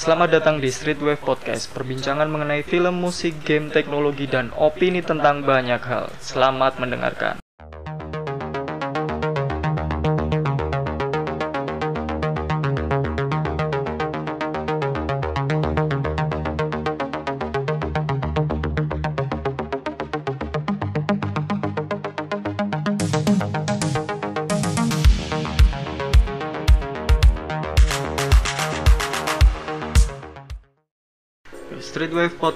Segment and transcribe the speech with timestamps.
[0.00, 5.76] selamat datang di Streetwave Podcast Perbincangan mengenai film, musik, game, teknologi, dan opini tentang banyak
[5.84, 6.08] hal.
[6.24, 7.39] Selamat mendengarkan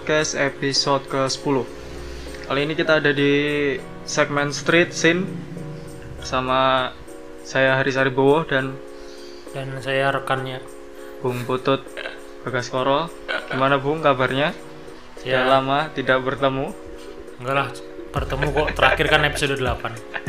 [0.05, 1.65] Podcast episode ke-10
[2.45, 3.73] Kali ini kita ada di
[4.05, 5.25] segmen Street Scene
[6.21, 6.93] Sama
[7.41, 8.77] saya Haris Aribowo dan
[9.57, 10.61] dan saya rekannya.
[11.25, 11.81] Bung Putut
[12.45, 13.09] Bagaskoro.
[13.49, 14.53] Gimana Bung kabarnya?
[15.25, 16.77] Sudah ya lama tidak bertemu.
[17.41, 17.69] Enggak lah
[18.13, 18.69] bertemu kok.
[18.77, 19.65] Terakhir kan episode 8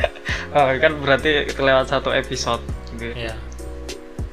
[0.56, 2.64] oh, Kan berarti kelewat satu episode.
[2.96, 3.12] Oke.
[3.12, 3.36] ya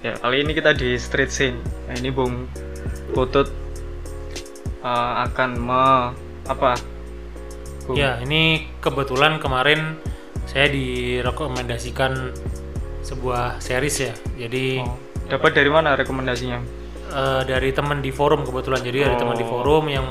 [0.07, 1.59] Ya, kali ini kita di street scene.
[1.91, 2.47] Nah, ini Bung
[3.11, 3.62] Putut
[4.83, 5.85] uh, akan me
[6.45, 6.75] apa?
[7.91, 9.99] Ya ini kebetulan kemarin
[10.47, 12.31] saya direkomendasikan
[13.03, 14.95] sebuah series ya jadi Oh,
[15.27, 16.59] dapat dari mana rekomendasinya?
[17.13, 19.51] eh, dari teman di forum kebetulan jadi dari teman di Oh.
[19.51, 20.07] forum yang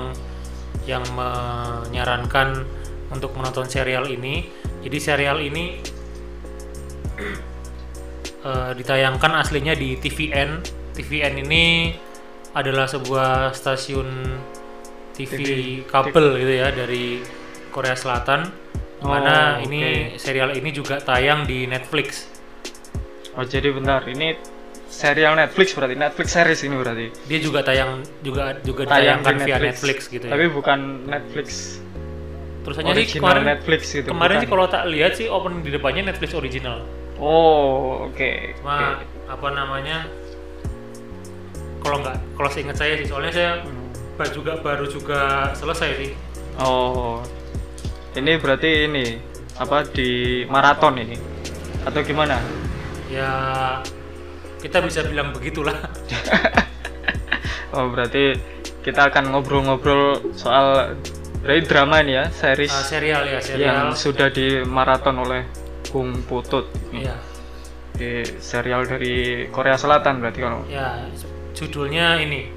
[0.84, 2.62] yang menyarankan
[3.08, 4.44] untuk menonton serial ini
[4.84, 5.80] jadi serial ini
[8.48, 10.60] eh, ditayangkan aslinya di TVN
[10.92, 11.96] TVN ini
[12.52, 14.08] adalah sebuah stasiun
[15.12, 15.48] TV, TV.
[15.84, 17.20] kabel gitu ya dari
[17.68, 18.64] Korea Selatan
[18.98, 19.66] Oh, mana oke.
[19.66, 19.80] ini
[20.14, 22.30] serial ini juga tayang di Netflix
[23.32, 24.36] Oh, jadi bentar, ini
[24.86, 27.06] serial Netflix berarti Netflix series ini berarti.
[27.24, 31.48] dia juga tayang juga juga Tayang ditayangkan di via Netflix gitu ya Tapi bukan Netflix
[32.62, 34.06] terus aja sih kemarin Netflix gitu.
[34.06, 34.42] kemarin bukan.
[34.44, 36.86] sih kalau tak lihat sih opening di depannya Netflix original
[37.18, 38.30] Oh, oke.
[38.56, 39.04] cuma oke.
[39.28, 40.06] apa namanya
[41.80, 43.81] kalau nggak kalau seingat saya sih soalnya saya Hmm.
[44.30, 46.12] Juga baru juga selesai sih
[46.52, 47.24] Oh.
[48.12, 49.16] Ini berarti ini
[49.56, 51.16] apa di maraton ini
[51.82, 52.36] atau gimana?
[53.08, 53.28] ya
[54.60, 55.76] kita bisa bilang begitulah
[57.72, 58.36] Oh, berarti
[58.84, 60.96] kita akan ngobrol-ngobrol soal
[61.40, 65.42] berarti drama ini ya, series Ah, serial ya yang serial sudah di maraton oleh
[65.88, 66.68] Bung Putut.
[66.92, 67.16] ya
[67.96, 71.00] Di serial dari Korea Selatan berarti kalau ya
[71.52, 72.48] judulnya ini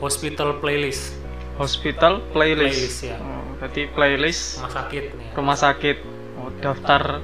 [0.00, 1.14] Hospital Playlist
[1.60, 2.72] Hospital Playlist.
[2.72, 3.16] Playlist, ya.
[3.20, 5.96] Oh, berarti playlist rumah sakit nih rumah sakit.
[6.40, 7.20] Oh, daftar.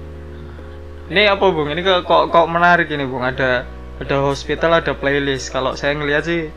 [1.09, 1.72] Ini apa Bung?
[1.72, 3.25] Ini kok kok, kok menarik ini Bung.
[3.25, 3.64] Ada
[3.97, 5.48] ada hospital, ada playlist.
[5.48, 6.53] Kalau saya ngelihat sih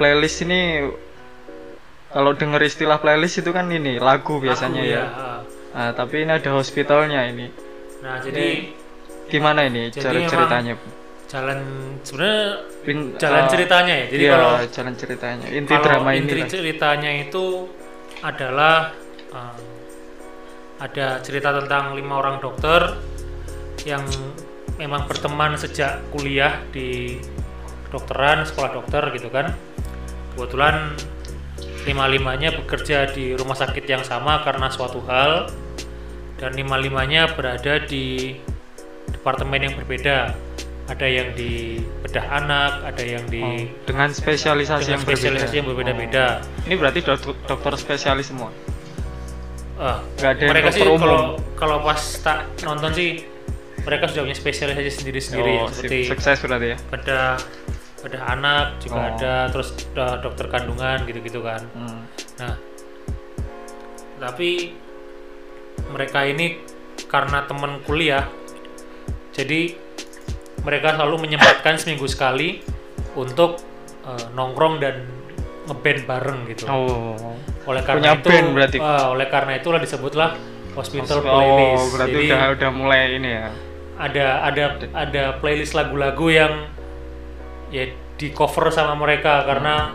[0.00, 0.88] playlist ini
[2.08, 5.02] kalau dengar istilah playlist itu kan ini lagu biasanya Aku, ya.
[5.04, 5.38] ah.
[5.76, 7.52] Nah, tapi ini ada hospitalnya ini.
[8.00, 8.72] nah jadi
[9.28, 10.74] Gimana ini Jadi cara ceritanya?
[10.80, 10.94] Bung?
[11.28, 11.60] Jalan
[12.00, 12.42] sebenarnya
[13.20, 15.46] jalan eh, ceritanya ya jadi iya, kalau jalan ceritanya.
[15.52, 16.18] Inti kalau drama ini.
[16.24, 16.48] inti lah.
[16.48, 17.44] ceritanya itu
[18.24, 18.76] adalah
[19.36, 19.60] uh,
[20.80, 22.96] ada cerita tentang lima orang dokter
[23.84, 24.02] yang
[24.80, 27.20] memang berteman sejak kuliah di
[27.88, 29.52] kedokteran sekolah dokter gitu kan
[30.32, 30.96] kebetulan
[31.84, 35.50] lima limanya bekerja di rumah sakit yang sama karena suatu hal
[36.38, 38.36] dan lima limanya berada di
[39.10, 40.47] departemen yang berbeda
[40.88, 45.58] ada yang di bedah anak ada yang di Oh, dengan spesialisasi dengan yang spesialisasi berbeda.
[45.60, 46.26] yang berbeda-beda.
[46.40, 46.64] Oh.
[46.64, 48.48] Ini berarti dok- dokter spesialis semua.
[49.76, 51.22] Ah, Nggak ada mereka sih kalau
[51.54, 53.10] kalau pas tak nonton sih
[53.84, 56.76] mereka sudah punya spesialisasi sendiri-sendiri ya, Oh, seperti sip- sukses berarti ya.
[56.90, 57.30] bedah
[57.98, 59.08] bedah anak juga Oh.
[59.10, 61.62] ada terus uh, dokter kandungan gitu-gitu kan.
[61.70, 62.00] Hmm.
[62.38, 62.54] Nah,
[64.18, 64.72] tapi
[65.86, 66.58] mereka ini
[67.06, 68.26] karena teman kuliah,
[69.30, 69.78] jadi
[70.62, 72.62] mereka selalu menyempatkan seminggu sekali
[73.14, 73.58] untuk
[74.02, 75.06] uh, nongkrong dan
[75.68, 76.64] ngeband bareng gitu.
[76.66, 77.36] Oh.
[77.68, 78.76] Oleh Punya karena itu, band berarti.
[78.80, 80.30] uh, oleh karena itulah disebutlah
[80.72, 81.86] hospital Oh, playlist.
[81.92, 83.48] berarti Jadi udah udah mulai ini ya.
[83.98, 84.64] ada ada
[84.94, 86.70] ada playlist lagu-lagu yang
[87.68, 89.90] ya di cover sama mereka karena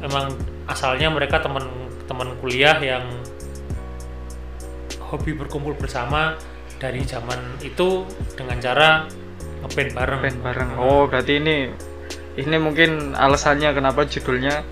[0.00, 0.30] memang
[0.64, 1.66] asalnya mereka teman
[2.06, 3.02] teman kuliah yang
[5.10, 6.38] hobi berkumpul bersama
[6.78, 8.06] dari zaman itu
[8.38, 8.90] dengan cara
[9.64, 10.20] ngeband bareng.
[10.20, 10.68] Band bareng.
[10.80, 11.56] Oh, berarti ini
[12.38, 14.64] ini mungkin alasannya kenapa judulnya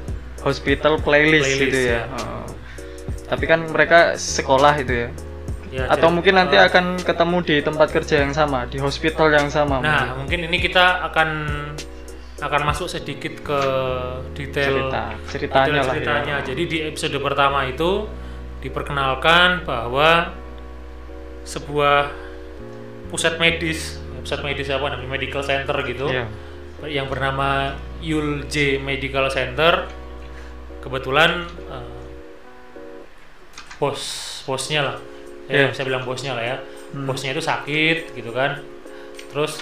[0.47, 2.07] Hospital Playlist, Playlist, gitu ya.
[2.07, 2.15] ya.
[2.15, 2.47] Oh.
[3.29, 5.09] Tapi kan mereka sekolah itu ya.
[5.69, 9.53] Ya, Atau mungkin nanti uh, akan ketemu di tempat kerja yang sama, di hospital yang
[9.53, 9.85] sama.
[9.85, 11.29] Nah, mungkin ini kita akan
[12.39, 13.61] akan masuk sedikit ke
[14.33, 16.35] detail cerita ceritanya detail lah ceritanya.
[16.41, 16.47] ya.
[16.47, 18.09] Jadi di episode pertama itu
[18.65, 20.33] diperkenalkan bahwa
[21.45, 22.15] sebuah
[23.13, 26.27] pusat medis, pusat medis apa namanya medical center gitu, Iya.
[26.87, 29.87] yang bernama Yul J Medical Center
[30.79, 31.97] kebetulan eh,
[33.79, 34.01] bos
[34.47, 34.97] bosnya lah
[35.49, 35.69] ya Iya.
[35.73, 36.57] bisa bilang bosnya lah ya
[36.89, 37.05] Hmm.
[37.05, 38.63] bosnya itu sakit gitu kan
[39.29, 39.61] terus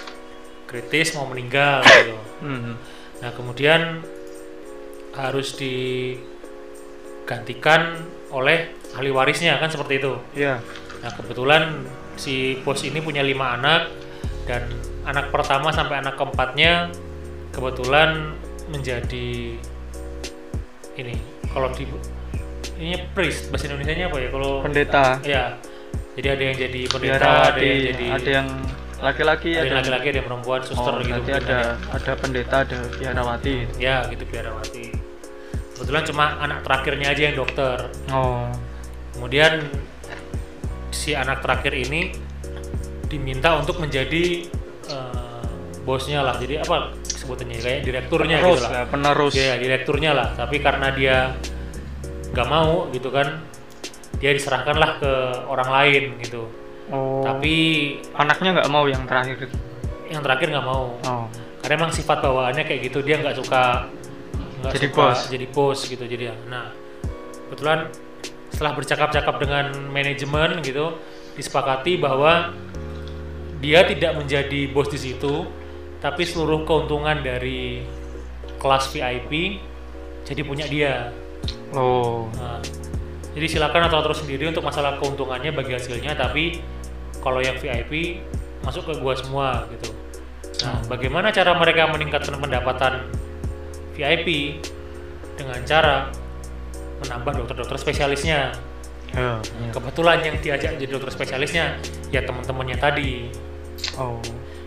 [0.67, 2.77] kritis mau meninggal gitu Hmm.
[3.19, 4.05] nah kemudian
[5.13, 5.57] harus
[7.27, 7.97] digantikan
[8.31, 10.61] oleh ahli warisnya kan seperti itu Iya.
[10.97, 11.85] Nah kebetulan
[12.17, 13.89] si bos ini punya lima anak
[14.47, 14.63] dan
[15.05, 16.91] anak pertama sampai anak keempatnya
[17.51, 18.35] kebetulan
[18.71, 19.59] menjadi
[20.97, 21.15] ini
[21.51, 21.85] kalau di
[22.77, 25.07] ini priest bahasa Indonesia apa ya kalau Pendeta.
[25.23, 25.45] ya
[26.17, 28.49] jadi ada yang jadi pendeta ada Biarawati, yang jadi ada yang
[28.97, 31.59] laki-laki, ada yang ada laki-laki ada yang perempuan suster Oh, gitu nanti mungkin ada
[31.93, 33.57] ada pendeta, ada biarawati.
[33.77, 34.87] ya gitu biarawati
[35.77, 37.77] kebetulan cuma anak terakhirnya aja yang dokter
[38.09, 38.49] Oh.
[39.13, 39.69] kemudian
[40.89, 42.17] si anak terakhir ini
[43.07, 44.47] diminta untuk menjadi
[44.91, 45.45] eh,
[45.83, 49.33] bosnya lah jadi apa sebutannya kayak direkturnya Penerus, gitu lah ya, penerus.
[49.35, 51.17] ya direkturnya lah tapi karena dia
[52.35, 53.43] nggak mau gitu kan
[54.19, 55.13] dia diserahkanlah ke
[55.47, 56.45] orang lain gitu
[56.87, 57.19] Oh.
[57.27, 57.55] tapi
[58.15, 59.51] anaknya nggak mau yang terakhir.
[60.07, 61.27] yang terakhir nggak mau Oh.
[61.59, 63.91] karena emang sifat bawaannya kayak gitu dia nggak suka
[64.63, 65.21] nggak Jadi suka bos.
[65.27, 66.71] jadi bos gitu jadi ya nah
[67.51, 67.91] kebetulan
[68.55, 70.95] setelah bercakap-cakap dengan manajemen gitu
[71.35, 72.55] disepakati bahwa
[73.63, 75.49] dia tidak menjadi bos di situ
[76.01, 77.83] tapi seluruh keuntungan dari
[78.61, 79.61] kelas VIP
[80.27, 80.93] jadi punya dia
[81.75, 82.31] Oh.
[82.39, 82.63] Nah,
[83.35, 86.63] jadi silakan atur atur sendiri untuk masalah keuntungannya bagi hasilnya, tapi
[87.21, 88.23] kalau yang VIP
[88.63, 89.91] masuk ke gua semua gitu.
[90.65, 93.11] Nah, bagaimana cara mereka meningkatkan pendapatan
[93.99, 94.61] VIP
[95.37, 95.97] dengan cara
[97.05, 98.57] menambah dokter-dokter spesialisnya.
[99.13, 99.41] Ya.
[99.71, 101.77] Kebetulan yang diajak jadi dokter spesialisnya
[102.11, 103.31] ya teman-temannya tadi.
[103.97, 104.21] Oh.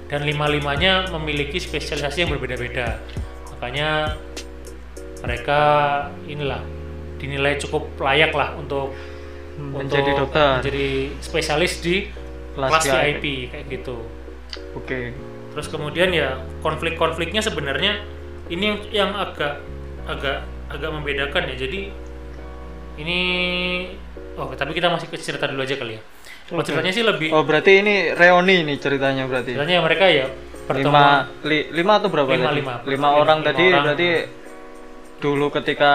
[0.09, 2.97] Dan lima-limanya memiliki spesialisasi yang berbeda-beda.
[3.53, 4.17] Makanya
[5.21, 5.59] mereka
[6.25, 6.63] inilah
[7.19, 8.95] dinilai cukup layak lah untuk
[9.59, 10.63] Menjadi untuk dokter.
[10.63, 10.88] menjadi
[11.19, 12.07] spesialis di
[12.56, 13.51] Kelas VIP.
[13.51, 13.97] Kayak gitu.
[14.73, 15.12] Oke.
[15.51, 18.00] Terus kemudian ya konflik-konfliknya sebenarnya
[18.47, 19.59] ini yang, yang agak
[20.07, 21.55] agak agak membedakan ya.
[21.59, 21.91] Jadi
[23.00, 23.19] ini
[24.39, 26.01] oh tapi kita masih ke cerita dulu aja kali ya.
[26.50, 29.54] Oh, ceritanya sih lebih Oh, berarti ini reuni nih ceritanya berarti.
[29.54, 32.57] ceritanya mereka ya lima, pertemuan li- lima atau berapa Lima, tadi?
[32.57, 32.74] lima.
[32.80, 33.84] Lima Lima, orang lima tadi orang.
[33.84, 34.10] berarti
[35.19, 35.92] dulu ketika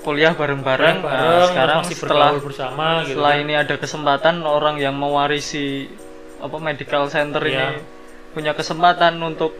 [0.00, 3.08] kuliah bareng-bareng, bareng, nah, sekarang masih setelah bersama gitu.
[3.14, 3.42] setelah kan.
[3.42, 5.86] ini ada kesempatan orang yang mewarisi
[6.38, 7.52] apa medical center Iya.
[7.52, 7.66] ini
[8.32, 9.52] punya kesempatan untuk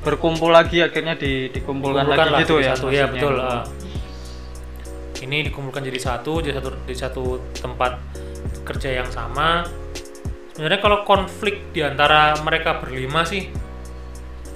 [0.00, 3.62] berkumpul lagi akhirnya di, dikumpulkan Dikumpulkan lagi lah gitu ya satu ya betul ah.
[5.20, 7.22] ini dikumpulkan jadi satu jadi satu di satu
[7.54, 7.92] tempat
[8.64, 9.66] kerja yang sama.
[10.54, 13.48] Sebenarnya kalau konflik di antara mereka berlima sih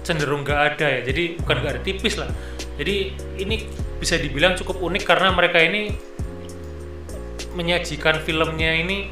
[0.04, 1.00] cenderung nggak ada ya.
[1.06, 2.28] Jadi bukan nggak ada tipis lah.
[2.76, 2.96] Jadi
[3.40, 3.56] ini
[3.96, 5.94] bisa dibilang cukup unik karena mereka ini
[7.54, 9.08] menyajikan filmnya ini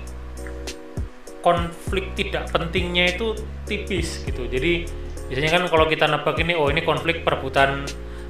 [1.42, 3.34] konflik tidak pentingnya itu
[3.66, 4.46] tipis gitu.
[4.46, 4.86] Jadi
[5.30, 7.86] biasanya kan kalau kita nebak ini oh ini konflik perebutan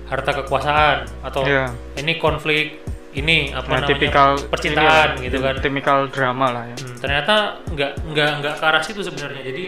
[0.06, 1.72] harta kekuasaan atau Iya.
[1.96, 5.54] ini konflik ini apa Nah, namanya tipikal percintaan ini ya, gitu kan.
[5.60, 6.76] tipikal drama lah ya.
[6.80, 7.34] Hmm, ternyata
[7.68, 9.42] nggak nggak nggak ke arah situ sebenarnya.
[9.44, 9.64] Jadi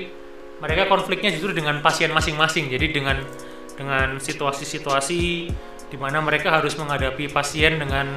[0.65, 2.73] mereka konfliknya justru dengan pasien masing-masing.
[2.73, 3.21] Jadi dengan
[3.77, 5.23] dengan situasi-situasi
[5.93, 8.09] di mana mereka harus menghadapi pasien dengan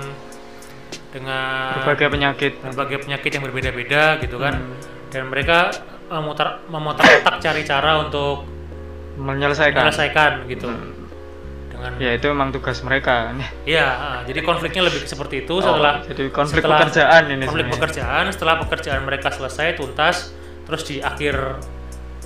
[1.12, 2.52] dengan berbagai penyakit.
[2.64, 4.56] berbagai penyakit yang berbeda-beda gitu kan.
[4.60, 4.96] Hmm.
[5.08, 5.72] dan mereka
[6.12, 8.44] memutar memutar otak cari cara untuk
[9.16, 9.88] menyelesaikan.
[9.88, 10.68] menyelesaikan gitu
[11.78, 13.32] dengan ya itu memang tugas mereka
[13.64, 17.54] ya ah, jadi konfliknya lebih seperti itu Oh, setelah jadi konflik setelah pekerjaan ini konflik
[17.64, 17.74] sebenarnya.
[17.78, 20.34] pekerjaan setelah pekerjaan mereka selesai tuntas
[20.66, 21.62] terus di akhir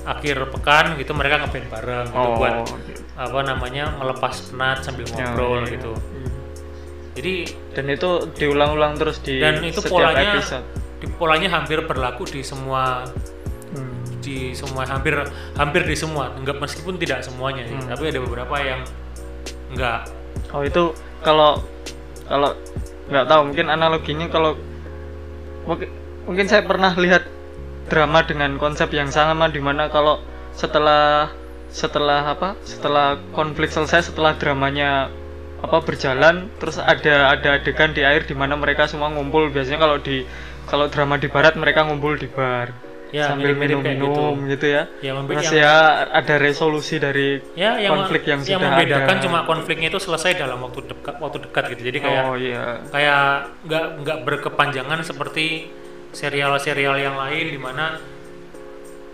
[0.01, 2.53] akhir pekan gitu mereka ngeband bareng gitu oh buat
[2.88, 3.03] gitu.
[3.13, 5.77] apa namanya melepas penat sambil Ya, ngobrol iya.
[5.77, 5.91] gitu
[7.12, 7.34] jadi
[7.75, 10.65] dan itu diulang-ulang terus di dan itu setiap polanya episode
[10.98, 13.03] di polanya hampir berlaku di semua
[13.72, 14.03] Hmm.
[14.20, 15.15] di semua hampir
[15.55, 17.88] hampir di semua enggak meskipun tidak semuanya sih, Hmm.
[17.88, 18.84] tapi ada beberapa yang
[19.72, 20.08] enggak
[20.51, 20.92] Oh itu
[21.24, 21.63] kalau
[22.28, 22.51] kalau
[23.08, 24.56] nggak tahu mungkin analoginya kalau
[25.68, 25.88] mungkin,
[26.28, 27.28] mungkin saya pernah lihat
[27.88, 30.20] drama dengan konsep yang sama di mana kalau
[30.56, 31.32] setelah
[31.72, 35.08] setelah apa setelah konflik selesai setelah dramanya
[35.63, 39.48] apa berjalan terus ada ada adegan di air di mana mereka semua ngumpul.
[39.54, 40.28] Biasanya kalau di
[40.68, 44.65] kalau drama di barat mereka ngumpul di bar Ya, sambil kayak minum-minum gitu.
[44.65, 45.75] ya Ya, membe- terus yang- ya
[46.10, 49.24] ada resolusi dari ya yang konflik yang, yang sudah membedakan ada.
[49.24, 53.24] cuma konfliknya itu selesai dalam waktu dekat waktu dekat gitu jadi kayak oh iya kayak
[53.62, 55.68] nggak nggak berkepanjangan seperti
[56.12, 58.00] serial-serial yang lain di mana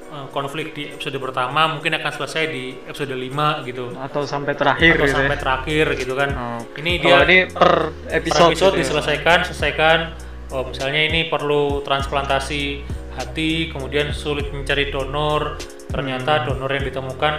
[0.07, 4.93] eh, konflik di episode pertama mungkin akan selesai di episode 5 gitu atau sampai terakhir
[4.93, 5.41] atau gitu sampai ya.
[5.41, 6.61] terakhir gitu kan Oh.
[6.77, 8.81] ini dia ini per per episode, episode gitu ya.
[8.85, 9.99] diselesaikan selesaikan
[10.47, 12.63] oh misalnya ini perlu transplantasi
[13.17, 15.57] hati kemudian sulit mencari donor.
[15.89, 16.45] Ternyata Hmm.
[16.53, 17.33] donor yang ditemukan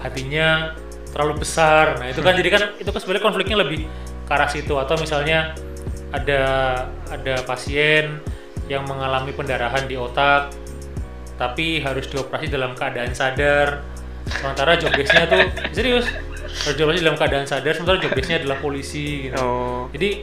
[0.00, 0.72] hatinya
[1.10, 1.98] terlalu besar.
[1.98, 3.90] Nah itu kan jadi kan itu kan sebenarnya konfliknya lebih
[4.24, 4.74] ke arah situ.
[4.78, 5.52] Atau misalnya
[6.14, 6.42] ada
[7.10, 8.22] ada pasien
[8.70, 10.54] yang mengalami pendarahan di otak
[11.34, 13.82] tapi harus dioperasi dalam keadaan sadar.
[14.24, 15.42] Sementara job desk-nya tuh
[15.76, 16.06] serius
[16.64, 19.36] harus dioperasi dalam keadaan sadar sementara job desk-nya adalah polisi gitu.
[19.42, 20.22] Oh, jadi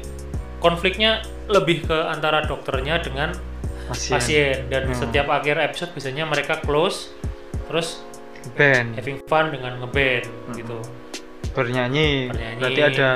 [0.64, 3.36] konfliknya lebih ke antara dokternya dengan
[3.92, 4.14] pasien.
[4.14, 4.96] pasien dan Hmm.
[4.96, 7.12] setiap akhir episode biasanya mereka close
[7.68, 8.02] terus
[8.56, 8.96] Band.
[8.96, 10.78] having fun dengan ngeband gitu.
[11.52, 12.32] bernyanyi.
[12.32, 12.58] Bernyanyi.
[12.58, 13.10] Berarti ada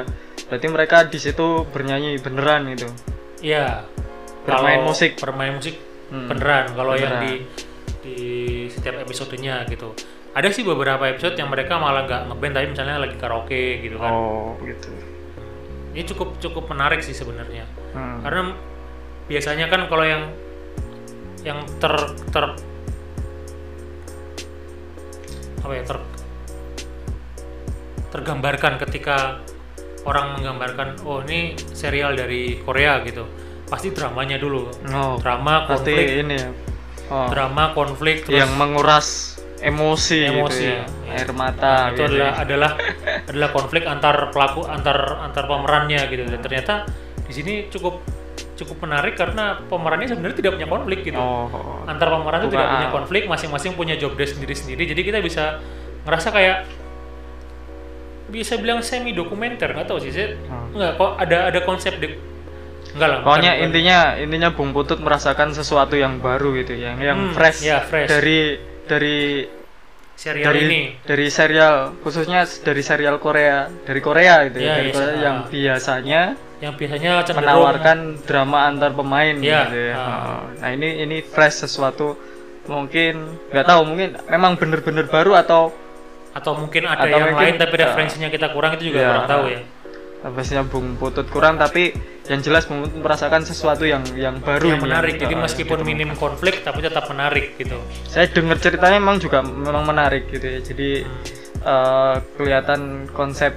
[0.46, 2.88] berarti mereka di situ bernyanyi beneran gitu.
[3.41, 3.88] Iya.
[4.44, 5.12] Bermain Kalau musik.
[5.17, 6.29] Bermain musik Hmm.
[6.29, 7.34] beneran kalau yang di
[8.03, 8.17] di
[8.70, 9.96] setiap episodenya gitu.
[10.36, 14.12] Ada sih beberapa episode yang mereka malah nggak ngeband tapi misalnya lagi karaoke gitu kan.
[14.12, 14.91] Oh, gitu.
[15.96, 17.65] Ini cukup cukup menarik sih sebenarnya.
[17.96, 18.20] Hmm.
[18.20, 18.51] karena
[19.25, 20.27] biasanya kan kalau yang
[21.45, 21.93] yang ter
[22.33, 22.45] ter
[25.61, 25.97] apa ya ter
[28.09, 29.39] tergambarkan ketika
[30.05, 33.25] orang menggambarkan oh ini serial dari Korea gitu
[33.65, 36.49] pasti dramanya dulu Oh, drama konflik ini ya.
[37.09, 40.85] Oh, drama konflik terus yang menguras emosi, Emosi, gitu ya.
[40.85, 41.13] ya.
[41.21, 42.41] Air mata itu gitu adalah ya.
[42.45, 42.71] adalah
[43.29, 46.73] adalah konflik antar pelaku antar antar pemerannya gitu dan ternyata
[47.25, 48.05] di sini cukup
[48.55, 52.89] cukup menarik karena pemerannya sebenarnya tidak punya konflik gitu Oh, antar pemeran itu tidak punya
[52.89, 55.59] konflik masing-masing punya job desk sendiri-sendiri jadi kita bisa
[56.03, 56.57] ngerasa kayak
[58.25, 60.74] bisa bilang semi dokumenter nggak tahu sih saya Hmm.
[60.74, 62.09] nggak kok ada ada konsep di
[62.91, 63.65] enggak lah Pokoknya bukan- bukan.
[63.67, 68.07] intinya intinya Bung Putut merasakan sesuatu yang baru gitu, yang yang Hmm, fresh, ya, fresh.
[68.07, 69.45] dari dari
[70.15, 74.89] serial dari ini dari serial khususnya dari serial Korea dari Korea gitu ya, Ya, dari
[74.89, 75.21] ya, Korea ah.
[75.21, 76.21] yang biasanya
[76.57, 79.93] yang biasanya cenderung menawarkan drama antar pemain Ya, gitu ya.
[79.93, 80.07] ah.
[80.07, 82.15] Oh, Nah ini ini fresh sesuatu
[82.65, 83.13] mungkin
[83.50, 85.69] nggak tahu mungkin memang bener-bener baru atau
[86.31, 87.81] atau mungkin ada Atau yang mungkin, lain tapi ah.
[87.85, 89.07] referensinya kita kurang itu juga Ya.
[89.12, 89.62] kurang tahu ya
[90.25, 91.93] habisnya Bung Putut kurang tapi
[92.25, 95.85] yang jelas Bung Putut merasakan sesuatu yang yang baru yang menarik jadi eh, meskipun gitu.
[95.85, 100.59] minim konflik tapi tetap menarik gitu saya dengar ceritanya memang juga memang menarik gitu ya
[100.59, 100.89] jadi
[101.62, 102.81] eh, kelihatan
[103.13, 103.53] konsep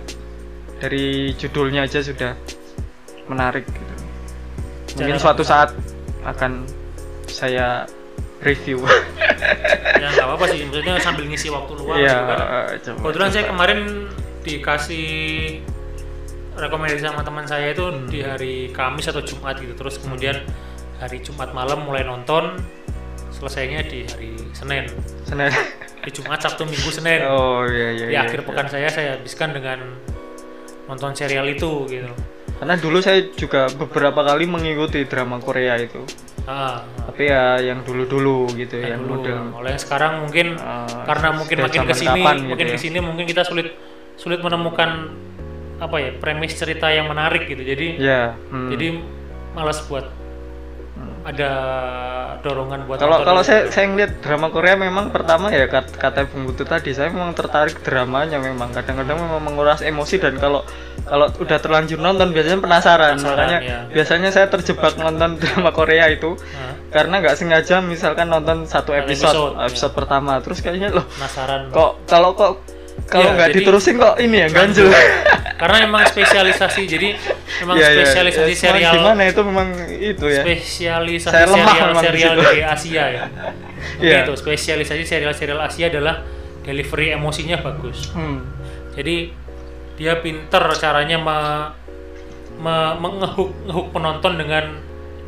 [0.79, 2.37] dari judulnya aja sudah
[3.29, 3.95] menarik gitu
[4.99, 5.71] mungkin suatu saat
[6.25, 6.65] akan
[7.29, 7.85] saya
[8.41, 8.83] review
[10.03, 12.39] ya nggak apa-apa sih maksudnya sambil ngisi waktu luang Iya, kan.
[12.39, 13.79] eh, coba, Kebetulan saya kemarin
[14.43, 15.07] dikasih
[16.55, 18.07] rekomendasi sama teman saya itu Hmm.
[18.11, 19.75] di hari Kamis atau Jumat gitu.
[19.75, 20.43] Terus kemudian
[20.99, 22.59] hari Jumat malam mulai nonton,
[23.31, 24.91] selesainya di hari Senin.
[25.23, 25.51] Senin.
[26.03, 27.23] Di Jumat, Sabtu, Minggu, Senin.
[27.27, 28.47] oh iya iya di iya, akhir iya.
[28.47, 29.79] pekan saya saya habiskan dengan
[30.87, 32.11] nonton serial itu gitu.
[32.59, 36.03] Karena dulu saya juga beberapa kali mengikuti drama Korea itu
[36.49, 39.21] Ah, tapi ya yang dulu-dulu gitu yang yang dulu.
[39.21, 42.73] model Oleh yang sekarang mungkin Ah, karena mungkin makin ke sini, kapan gitu makin ya.
[42.73, 43.69] ke sini mungkin kita sulit
[44.17, 45.13] sulit menemukan
[45.79, 47.61] apa ya premis cerita yang menarik gitu.
[47.61, 48.71] Jadi ya hmm.
[48.73, 48.87] jadi
[49.53, 50.09] malas buat
[51.23, 51.51] ada
[52.41, 53.51] dorongan buat kalau kalau gitu.
[53.53, 57.37] saya saya ngeliat drama Korea memang pertama ya kat- kata Bung Butu tadi saya memang
[57.37, 60.65] tertarik dramanya memang kadang-kadang memang menguras emosi dan kalau
[61.09, 63.79] kalau udah terlanjur nonton biasanya penasaran, Penasaran, makanya ya.
[63.89, 69.33] biasanya saya terjebak nonton drama Korea itu Nah, karena nggak sengaja misalkan nonton satu episode
[69.33, 69.97] episode, episode, ya.
[69.97, 70.33] pertama.
[70.39, 71.69] Terus kayaknya loh penasaran.
[71.69, 72.53] kok kalau kok
[73.05, 74.89] kalau Ya, nggak jadi- diterusin kok ini ya ganjel.
[75.61, 77.09] karena emang spesialisasi jadi
[77.59, 78.61] memang Iya, iya, spesialisasi iya.
[78.61, 80.43] serial gimana itu memang itu ya?
[80.43, 83.25] Spesialisasi Saya lemah serial serial dari Asia ya.
[83.99, 84.19] Iya.
[84.23, 84.33] itu.
[84.35, 86.23] Spesialisasi serial serial Asia adalah
[86.63, 88.13] delivery emosinya bagus.
[88.13, 88.45] Hmm.
[88.93, 89.31] jadi
[89.99, 91.39] dia pinter caranya me,
[92.57, 94.65] me- mengehuk ngehuk penonton dengan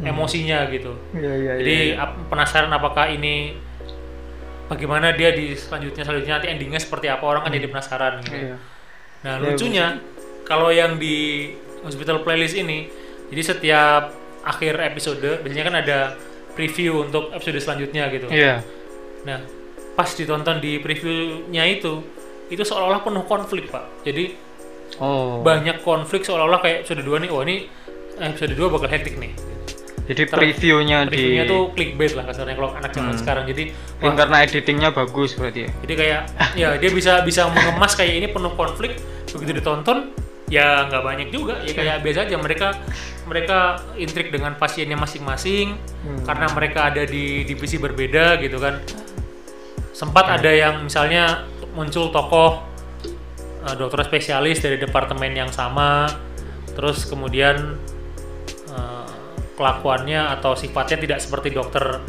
[0.00, 2.00] emosinya gitu Iya, iya, jadi iya.
[2.00, 3.58] ap- penasaran apakah ini
[4.66, 8.56] bagaimana dia di selanjutnya selanjutnya nanti endingnya seperti apa orang kan jadi penasaran gitu Iya.
[9.20, 9.86] nah Ya, lucunya
[10.42, 11.50] kalau yang di
[11.82, 12.88] hospital playlist ini
[13.28, 14.02] jadi setiap
[14.40, 15.98] akhir episode biasanya kan ada
[16.50, 18.62] preview untuk episode selanjutnya gitu Iya.
[19.20, 19.36] Nah,
[19.92, 22.00] pas ditonton di previewnya itu,
[22.48, 24.00] itu seolah-olah penuh konflik, Pak.
[24.00, 24.32] Jadi
[24.98, 25.40] Oh.
[25.40, 27.70] banyak konflik seolah-olah kayak episode 2 nih, oh ini
[28.18, 29.32] episode 2 bakal hektik nih.
[30.04, 33.20] Jadi Ter- previewnya di Previewnya tuh clickbait lah kasarnya kalau anak zaman Hmm.
[33.20, 33.44] sekarang.
[33.46, 33.64] Jadi
[34.02, 35.70] wah, karena editingnya bagus berarti ya.
[35.80, 36.20] jadi kayak
[36.54, 38.98] ya dia bisa bisa mengemas kayak ini penuh konflik
[39.30, 40.10] begitu ditonton
[40.50, 42.74] ya nggak banyak juga ya kayak biasa aja mereka
[43.22, 43.58] mereka
[43.94, 46.26] intrik dengan pasiennya masing-masing Hmm.
[46.26, 48.82] karena mereka ada di divisi berbeda gitu kan
[49.92, 52.66] sempat ada yang misalnya muncul tokoh
[53.66, 56.08] eh, dokter spesialis dari departemen yang sama.
[56.72, 57.76] Terus kemudian
[58.70, 59.12] eh,
[59.58, 62.00] kelakuannya atau sifatnya tidak seperti dokter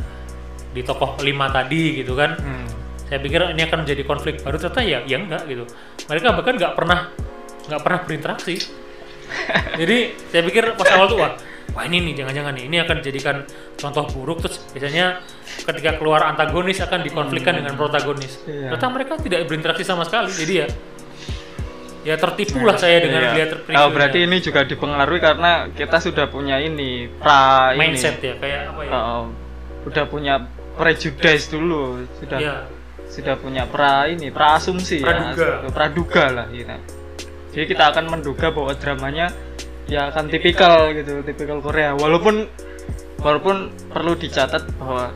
[0.71, 2.39] di tokoh lima tadi gitu kan.
[2.39, 2.67] Hmm.
[3.11, 4.55] saya pikir ini akan menjadi konflik baru.
[4.55, 5.67] Ternyata ya ya enggak gitu.
[6.07, 7.11] Mereka bahkan nggak pernah
[7.67, 8.55] nggak pernah berinteraksi.
[9.83, 9.97] Jadi
[10.31, 11.35] saya pikir pas awal tuh wah
[11.75, 12.63] wah ini nih jangan-jangan nih.
[12.71, 13.35] Ini akan dijadikan
[13.75, 14.47] contoh buruk.
[14.47, 15.19] Terus biasanya
[15.67, 18.47] ketika keluar antagonis akan dikonflikkan dengan protagonis.
[18.47, 18.75] Iya.
[18.75, 20.31] ternyata mereka tidak berinteraksi sama sekali.
[20.31, 20.67] Jadi ya
[22.01, 23.29] ya tertipu lah saya dengan Iya.
[23.31, 23.89] melihat Oh, previewnya.
[23.93, 28.27] berarti ini juga dipengaruhi karena kita sudah punya ini pra mindset ini.
[28.27, 29.23] ya kayak apa ya Oh,
[29.83, 30.33] udah punya
[30.73, 32.55] prejudice dulu, sudah ya
[33.05, 35.61] sudah punya pra ini, pra asumsi Praduga.
[35.61, 36.77] ya, praduga lah kita.
[37.51, 39.27] Jadi kita akan menduga bahwa dramanya
[39.85, 41.91] ya akan tipikal gitu, tipikal Korea.
[41.93, 42.47] Walaupun
[43.19, 43.57] walaupun
[43.91, 45.11] perlu dicatat bahwa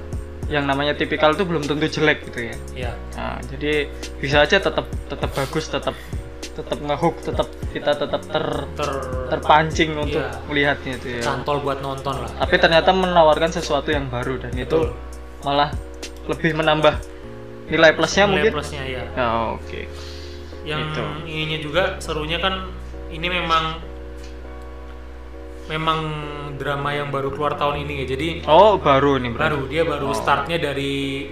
[0.45, 2.55] yang namanya tipikal itu belum tentu jelek gitu ya.
[2.75, 3.89] ya Nah, jadi
[4.19, 5.95] bisa aja tetap tetap bagus, tetap
[6.55, 8.89] tetap ngehook, tetap kita tetap ter ter
[9.27, 10.39] terpancing untuk Iya.
[10.45, 11.21] melihatnya itu ya.
[11.21, 14.95] cantol buat nonton lah Tapi ternyata menawarkan sesuatu yang baru dan itu Betul.
[15.41, 15.69] malah
[16.25, 16.95] lebih menambah
[17.67, 18.51] nilai plusnya Nilai mungkin.
[18.53, 19.85] plusnya ya Oh, Oke.
[20.63, 21.03] yang Gitu.
[21.25, 22.71] ininya juga serunya kan
[23.07, 23.77] ini memang
[25.65, 25.99] memang
[26.55, 29.43] drama yang baru keluar tahun ini ya jadi Oh baru nih berarti.
[29.43, 30.15] baru dia baru Oh.
[30.15, 31.25] startnya dari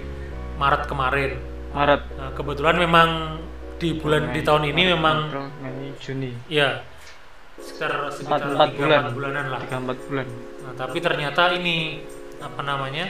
[0.56, 1.32] Maret kemarin
[1.72, 2.02] Maret.
[2.12, 3.10] nah, kebetulan memang
[3.80, 6.32] di bulan di tahun ini memang April, Mei, Juni.
[6.48, 6.82] ya
[7.60, 9.00] sekitar sekitar Empat empat tiga, bulan.
[9.04, 10.28] empat bulanan lah Tiga empat bulan.
[10.64, 11.78] nah, tapi ternyata ini
[12.40, 13.06] apa namanya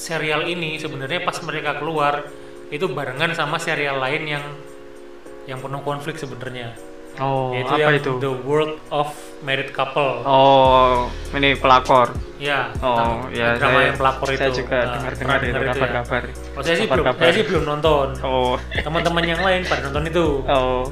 [0.00, 2.24] serial ini sebenarnya pas mereka keluar
[2.70, 4.44] itu barengan sama serial lain yang
[5.44, 6.72] yang penuh konflik sebenarnya
[7.18, 8.12] Oh yaitu apa yang itu?
[8.18, 12.14] The World of Married Couple Oh ini pelakor.
[12.38, 15.68] ya Oh ya drama saya, yang pelakor itu saya juga Nah, dengar-dengar itu ya?
[15.68, 16.22] kabar-kabar.
[16.54, 17.20] Oh, saya sih belum Kabar-kabar.
[17.20, 20.84] saya sih belum nonton Oh teman-teman yang lain pada nonton itu oh.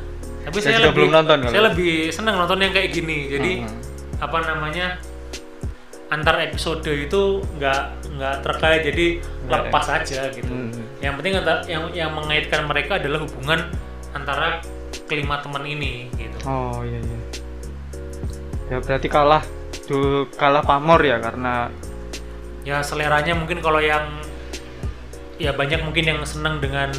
[0.42, 3.52] tapi Saya saya, lebih belum nonton kalau saya lebih senang nonton yang kayak gini jadi
[3.62, 3.80] Hmm.
[4.18, 4.86] apa namanya
[6.08, 7.22] antar episode itu
[7.54, 7.82] nggak
[8.16, 9.06] nggak terkait jadi
[9.46, 10.72] lepas aja gitu Hmm.
[10.98, 13.68] yang penting yang yang mengaitkan mereka adalah hubungan
[14.10, 14.64] antara
[15.06, 17.18] kelima teman ini gitu Oh iya iya.
[18.68, 19.40] Ya berarti kalah
[19.86, 21.72] du, kalah pamor ya karena
[22.62, 24.04] ya seleranya mungkin kalau yang
[25.36, 26.92] ya banyak mungkin yang senang dengan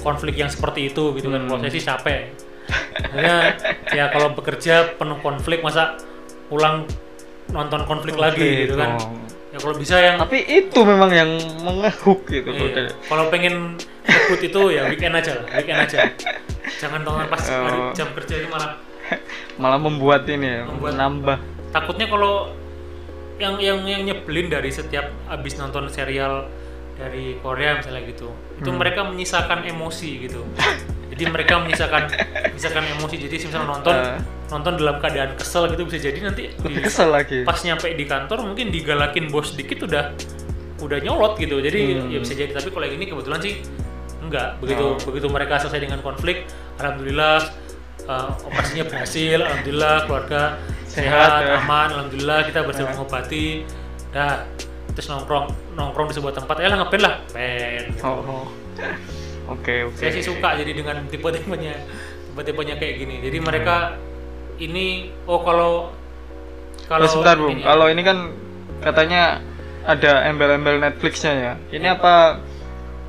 [0.00, 1.48] konflik yang seperti itu gitu kan Hmm.
[1.48, 2.20] kalau saya sih capek
[2.96, 3.36] Maksudnya
[3.92, 6.00] ya kalau bekerja penuh konflik masa
[6.48, 6.88] pulang
[7.48, 9.14] nonton konflik lagi gitu kan Oh.
[9.52, 12.90] ya kalau bisa yang Tapi itu memang yang mengehook gitu Iya.
[13.04, 15.98] Kalau pengen ngebut itu ya weekend aja lah, weekend aja.
[16.74, 17.92] Jangan tonton pas Oh.
[17.92, 18.70] jam kerja ini malah
[19.60, 21.36] Malah membuat ini ya, Membuat- menambah.
[21.70, 22.48] takutnya kalau
[23.34, 26.46] yang yang yang nyebelin dari setiap abis nonton serial
[26.94, 28.78] dari Korea misalnya gitu, itu Hmm.
[28.78, 30.46] mereka menyisakan emosi gitu.
[31.10, 32.06] Jadi mereka menyisakan
[32.54, 33.14] menyisakan emosi.
[33.20, 34.18] Jadi misalnya nonton Eh.
[34.46, 37.42] nonton dalam keadaan kesel gitu bisa jadi nanti di- kesel lagi.
[37.42, 40.14] pas nyampe di kantor mungkin digalakin bos dikit udah
[40.76, 42.08] udah nyolot gitu jadi Hmm.
[42.08, 43.54] ya bisa jadi tapi kalau yang ini kebetulan sih
[44.24, 44.98] enggak begitu Oh.
[45.04, 47.38] begitu mereka selesai dengan konflik alhamdulillah
[48.04, 50.42] uh, operasinya berhasil alhamdulillah keluarga
[50.84, 51.58] Sehat, sehat, ya.
[51.58, 52.90] aman alhamdulillah kita berhasil Ya.
[52.90, 53.46] mengobati
[54.10, 54.46] dah
[54.90, 58.18] terus nongkrong nongkrong di sebuah tempat ya lah ngapain lah pen Oh.
[58.22, 58.46] oh.
[59.46, 60.00] Oke, oke.
[60.00, 61.76] saya sih suka jadi dengan tipe-tipenya
[62.26, 64.00] tipe-tipenya kayak gini jadi mereka
[64.56, 65.92] ini oh kalau
[66.82, 67.52] Kalau sebentar, Bung.
[67.52, 68.18] ini- Kalau ini kan
[68.80, 69.44] katanya
[69.84, 71.52] ada embel-embel Netflixnya ya.
[71.70, 72.40] Ini apa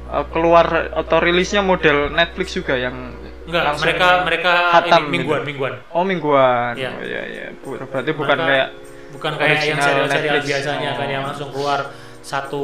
[0.07, 3.13] uh, keluar atau rilisnya model Netflix juga yang
[3.45, 5.49] Enggak, mereka mereka hatam ini mingguan, gitu?
[5.53, 5.73] mingguan.
[5.93, 6.73] Oh mingguan.
[6.73, 6.89] Iya.
[6.89, 7.45] Oh, iya.
[7.61, 8.67] Bu- Berarti bukan Mereka kayak
[9.13, 10.49] bukan kayak yang serial-serial Netflix.
[10.49, 11.13] biasanya kan Oh.
[11.13, 11.79] yang langsung keluar
[12.25, 12.63] satu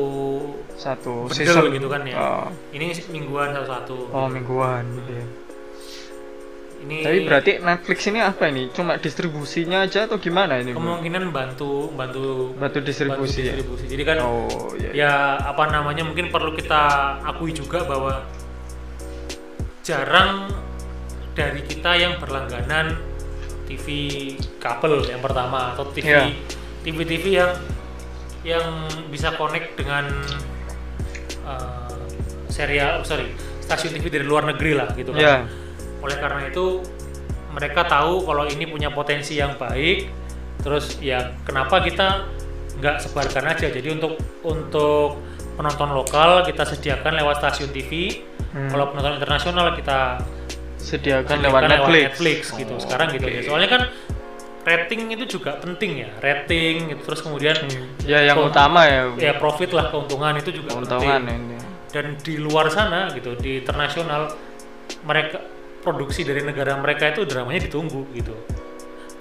[0.74, 2.18] satu bedel season gitu kan ya.
[2.18, 4.10] Oh, Ini mingguan satu-satu.
[4.10, 5.26] oh mingguan gitu ya.
[6.82, 8.74] Ini Tapi berarti Netflix ini apa ini?
[8.74, 10.74] Cuma distribusinya aja atau gimana ini?
[10.74, 13.54] Kemungkinan bantu bantu Batu distribusi ya.
[13.54, 13.86] distribusi.
[13.86, 14.90] Jadi kan Oh iya.
[14.92, 15.14] ya
[15.46, 16.82] apa namanya mungkin perlu kita
[17.22, 18.26] akui juga bahwa
[19.82, 20.50] jarang
[21.34, 22.98] dari kita yang berlangganan
[23.66, 23.86] TV
[24.58, 26.24] kabel yang pertama atau TV Iya.
[26.82, 27.52] TV TV yang
[28.42, 28.66] yang
[29.08, 30.10] bisa connect dengan
[31.46, 31.94] uh,
[32.50, 33.30] serial sorry
[33.62, 35.22] stasiun TV dari luar negeri lah gitu kan.
[35.22, 35.36] Iya.
[36.02, 36.82] Oleh karena itu
[37.52, 40.08] mereka tahu kalau ini punya potensi yang baik,
[40.60, 42.26] terus ya kenapa kita
[42.78, 43.68] nggak sebarkan aja.
[43.68, 45.20] Jadi untuk untuk
[45.54, 48.68] penonton lokal kita sediakan lewat stasiun TV, Hmm.
[48.68, 50.20] kalau penonton internasional kita
[50.76, 52.52] Sediakan sediakan lewat Netflix.
[52.52, 52.74] gitu.
[52.74, 53.32] Oh, Sekarang gitu oke.
[53.32, 53.42] aja.
[53.46, 53.82] Soalnya kan
[54.62, 57.58] rating itu juga penting ya rating gitu terus kemudian
[58.06, 61.58] Ya yang utama ya ya profit lah keuntungan itu juga keuntungan penting ini.
[61.90, 64.30] dan di luar sana gitu di internasional
[65.02, 65.42] mereka
[65.82, 68.34] produksi dari negara mereka itu dramanya ditunggu gitu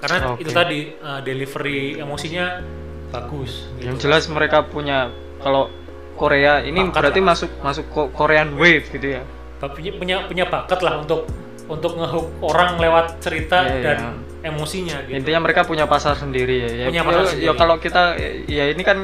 [0.01, 0.44] karena Oke.
[0.44, 2.64] itu tadi uh, delivery emosinya
[3.12, 3.85] bagus gitu.
[3.90, 5.68] Yang jelas mereka punya kalau
[6.16, 7.29] Korea ini Bakat berarti lah.
[7.33, 9.23] masuk masuk Ko- Korean Wave gitu ya.
[9.61, 11.29] punya punya punya bakat lah untuk
[11.68, 13.99] untuk ngehook orang lewat cerita Iya, dan
[14.40, 14.49] iya.
[14.49, 16.68] emosinya gitu Intinya mereka punya pasar sendiri ya.
[16.73, 17.57] Ya, Punya ya- pasar ya sendiri.
[17.61, 18.03] kalau kita
[18.49, 18.96] ya ini kan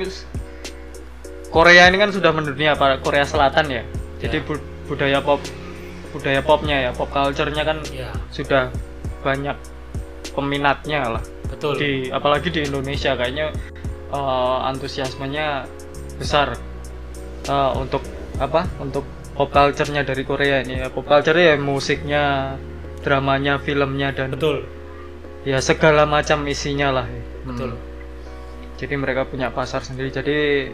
[1.53, 3.83] Korea ini kan sudah mendunia para Korea Selatan ya.
[4.17, 5.41] Jadi bu- budaya pop
[6.13, 8.71] budaya popnya ya, pop culture-nya kan ya sudah
[9.23, 9.57] banyak
[10.35, 11.23] peminatnya lah.
[11.51, 13.55] betul Di apalagi di Indonesia kayaknya
[14.13, 15.67] eh, antusiasmenya
[16.19, 16.57] besar
[17.49, 18.03] eh, untuk
[18.39, 18.69] apa?
[18.79, 19.03] Untuk
[19.35, 20.89] pop culture-nya dari Korea ini ya.
[20.93, 22.57] Pop culture ya musiknya,
[23.07, 24.67] dramanya, filmnya dan betul
[25.47, 27.23] ya segala macam isinya lah ya.
[27.47, 27.81] betul Hmm.
[28.83, 30.69] jadi mereka punya pasar sendiri jadi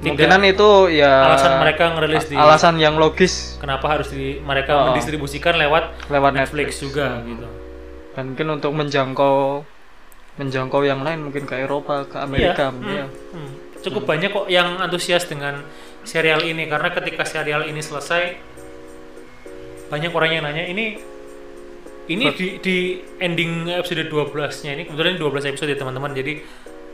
[0.00, 4.72] Tidak kemungkinan itu ya alasan mereka ngerilis di alasan yang logis kenapa harus di mereka
[4.72, 4.84] Oh.
[4.90, 7.28] mendistribusikan lewat lewat Netflix, Netflix, juga Hmm.
[7.28, 7.46] gitu
[8.10, 9.36] dan mungkin untuk menjangkau
[10.40, 13.06] menjangkau yang lain mungkin ke Eropa ke Iya, Amerika ya.
[13.06, 13.50] hmm, hmm.
[13.84, 15.60] cukup banyak kok yang antusias dengan
[16.00, 18.40] serial ini karena ketika serial ini selesai
[19.92, 20.96] banyak orang yang nanya ini
[22.08, 22.76] ini di, di
[23.20, 26.40] ending episode 12-nya ini kebetulan ini 12 episode ya teman-teman jadi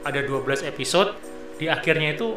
[0.02, 1.14] ada 12 episode
[1.56, 2.36] di akhirnya itu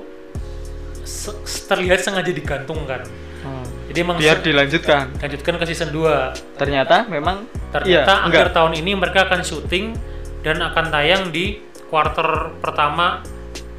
[1.09, 1.33] se-
[1.65, 3.01] terlihat sengaja digantungkan
[3.39, 3.63] Hmm.
[3.87, 5.15] jadi emang biar dilanjutkan.
[5.15, 8.51] Lanjutkan ke season 2 ternyata memang ternyata iya, akhir enggak.
[8.51, 9.95] tahun ini mereka akan syuting
[10.39, 11.55] dan akan tayang di
[11.87, 12.27] quarter
[12.59, 13.23] pertama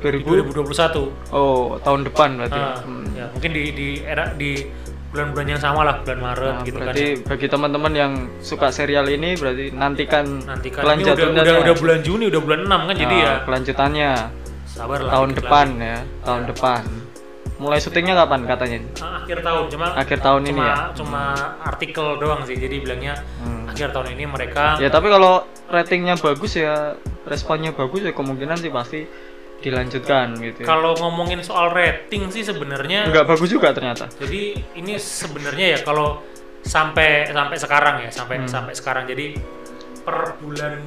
[0.01, 2.57] di 2000 2021 oh tahun depan berarti.
[2.59, 3.05] Ah, Hmm.
[3.13, 4.65] ya mungkin di di era di
[5.11, 6.85] bulan-bulan yang sama lah bulan Maret Nah, gitu kan.
[6.87, 7.27] berarti ya.
[7.27, 11.37] bagi teman-teman yang suka serial ini berarti nantikan nanti kan ini udah, kelanjutannya.
[11.37, 13.35] udah udah bulan Juni udah bulan 6 kan jadi Nah, ya.
[13.45, 14.11] kelanjutannya.
[14.65, 15.85] Sabar lah tahun depan lagi.
[15.85, 16.83] ya tahun depan
[17.61, 21.23] mulai syutingnya kapan katanya Ah, akhir tahun cuma akhir tahun ini cuma ya cuma
[21.63, 23.69] artikel doang sih jadi bilangnya Hmm.
[23.69, 28.73] akhir tahun ini mereka ya tapi kalau ratingnya bagus ya responnya bagus ya kemungkinan sih
[28.73, 29.05] pasti
[29.61, 30.67] dilanjutkan gitu ya.
[30.67, 36.25] kalau ngomongin soal rating sih sebenarnya nggak bagus juga ternyata Jadi ini sebenarnya ya kalau
[36.65, 38.49] sampai sampai sekarang ya sampai Hmm.
[38.49, 39.37] sampai sekarang jadi
[40.01, 40.81] per bulan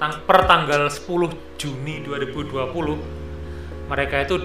[0.00, 2.96] tang, per tanggal 10 Juni 2020
[3.86, 4.36] mereka itu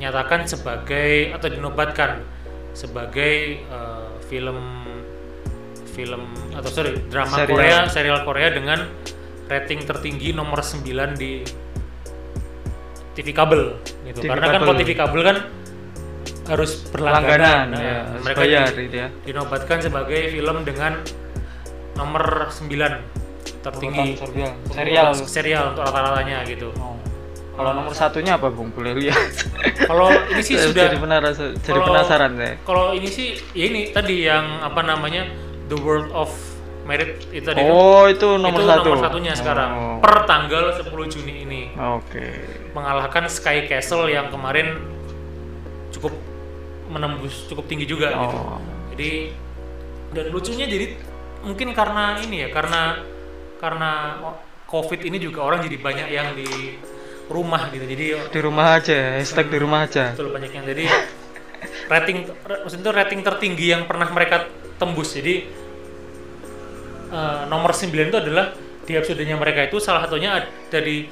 [0.00, 2.24] dinyatakan sebagai atau dinobatkan
[2.72, 4.56] sebagai eh, film
[5.92, 6.24] film
[6.56, 7.52] atau sorry drama Serial.
[7.52, 8.88] Korea serial Korea dengan
[9.44, 10.88] rating tertinggi nomor 9
[11.20, 11.44] di
[13.12, 13.76] TV kabel
[14.08, 14.24] gitu.
[14.24, 14.64] TV Karena kan kabel.
[14.64, 15.36] kalau TV kabel kan
[16.48, 17.28] harus berlangganan.
[17.36, 20.92] langganan Nah, ya mereka bayar di- gitu ya dinobatkan sebagai film dengan
[21.92, 22.72] nomor 9
[23.60, 26.72] tertinggi serial serial untuk serial untuk rata-ratanya gitu.
[26.80, 26.96] Oh.
[27.60, 28.72] Kalau nomor satunya apa bung?
[28.72, 29.20] Boleh lihat.
[29.84, 33.92] Kalau ini sih sudah jadi penasaran jadi kalau- penasaran saya Kalau ini sih ya ini
[33.92, 35.28] tadi yang apa namanya
[35.68, 36.32] The World of
[36.88, 37.70] Merit itu tadi kan.
[37.70, 38.88] oh itu nomor itu satu.
[38.88, 39.70] nomor satunya sekarang.
[39.76, 39.98] Oh.
[40.00, 41.62] per tanggal 10 Juni ini.
[41.76, 42.24] Oke.
[42.72, 44.80] Mengalahkan Sky Castle yang kemarin
[45.92, 46.16] cukup
[46.90, 48.36] menembus cukup tinggi juga gitu.
[48.40, 48.58] oh.
[48.96, 49.30] Jadi
[50.10, 50.98] dan lucunya jadi
[51.46, 53.04] mungkin karena ini ya karena
[53.60, 53.92] karena
[54.66, 56.48] COVID ini juga orang jadi banyak yang di
[57.30, 57.86] rumah gitu.
[57.86, 60.84] Jadi di rumah aja hashtag di rumah aja betul banyak yang jadi
[61.86, 65.14] rating maksudnya itu rating tertinggi yang pernah mereka tembus.
[65.14, 65.34] Jadi
[67.14, 68.52] eh, nomor 9 itu adalah
[68.84, 71.06] di episodenya mereka itu salah satunya dari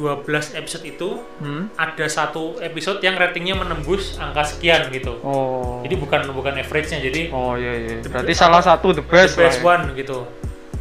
[0.00, 1.08] 12 episode itu
[1.42, 1.76] hmm?
[1.76, 5.18] ada satu episode yang ratingnya menembus angka sekian gitu.
[5.20, 9.44] oh Jadi bukan bukan average-nya, jadi oh iya iya berarti salah satu the best, the
[9.44, 9.70] best lah ya.
[9.76, 10.18] one gitu.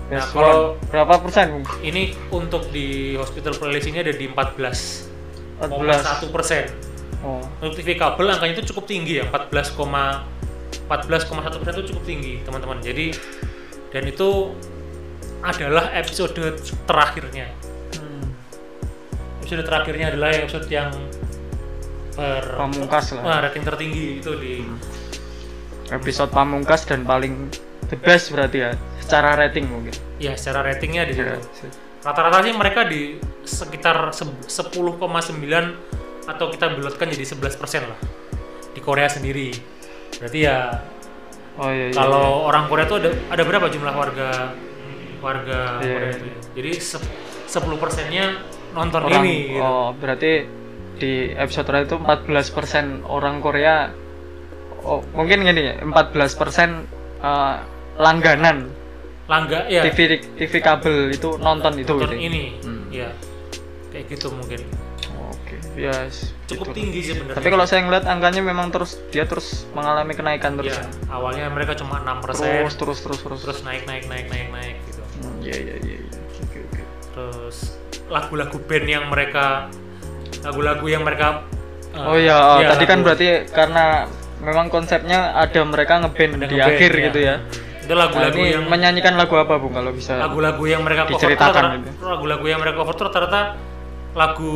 [0.09, 6.65] Nah, kalau berapa persen ini untuk di hospital playlist ini ada di 14 14 persen.
[7.21, 9.53] oh Untuk TV kabel angkanya itu cukup tinggi ya, 14,
[10.89, 12.81] 14,1 persen itu cukup tinggi teman-teman.
[12.81, 13.13] Jadi
[13.93, 14.53] dan itu
[15.45, 16.33] adalah episode
[16.89, 17.53] terakhirnya.
[17.93, 18.25] Hmm.
[19.45, 20.89] Episode terakhirnya adalah episode yang
[22.19, 24.55] ber pamungkas lah Wah, rating tertinggi itu di
[25.89, 27.47] episode pamungkas dan paling
[27.87, 28.71] the best berarti ya
[29.09, 31.33] secara rating mungkin ya secara ratingnya di situ.
[31.99, 35.03] Rata-rata sih mereka di sekitar se- 10,9
[36.23, 37.49] atau kita belotkan jadi 11%
[37.83, 37.99] lah
[38.69, 39.49] di Korea sendiri.
[40.15, 40.79] Berarti ya
[41.57, 44.53] oh iya, iya kalau orang Korea tuh ada ada berapa jumlah warga
[45.19, 45.91] warga Iya.
[45.91, 46.23] Korea itu?
[46.23, 46.37] ya?
[46.55, 47.09] Jadi se-
[47.49, 48.25] 10 persennya
[48.71, 49.35] nonton orang ini.
[49.51, 49.59] gitu.
[49.59, 50.31] oh berarti
[50.95, 53.89] di episode terakhir itu 14% orang Korea
[54.79, 56.87] oh mungkin gini ya 14%
[57.19, 57.55] eh,
[57.97, 58.71] langganan
[59.29, 59.99] langga ya TV
[60.35, 62.19] TV kabel itu nonton itu nonton gitu ya?
[62.19, 62.83] ini Hmm.
[62.89, 63.09] ya
[63.89, 64.57] kayak gitu mungkin.
[65.29, 66.75] Oke ya s- cukup gitu.
[66.75, 67.37] tinggi sih sebenarnya.
[67.37, 70.73] Tapi kalau saya ngeliat angkanya memang terus dia terus mengalami kenaikan terus.
[70.73, 71.13] Ya ya.
[71.13, 73.39] awalnya mereka cuma 6% terus terus terus terus.
[73.45, 75.01] Terus naik naik naik naik naik gitu.
[75.19, 76.19] Hmm, iya iya iya iya.
[76.41, 76.81] oke oke.
[77.13, 77.57] Terus
[78.07, 79.69] lagu-lagu band yang mereka
[80.41, 81.45] lagu-lagu yang mereka
[81.91, 83.85] eh, oh iya oh, ya, tadi kan lagu- berarti karena
[84.39, 87.35] memang konsepnya ada mereka ngeband di ngeband, akhir gitu ya
[87.89, 91.63] itu lagu-lagu Nah, yang menyanyikan lagu apa bu kalau bisa lagu-lagu yang mereka cover diceritakan
[91.81, 92.05] gitu.
[92.05, 93.41] lagu-lagu yang mereka cover tuh rata-rata
[94.13, 94.53] lagu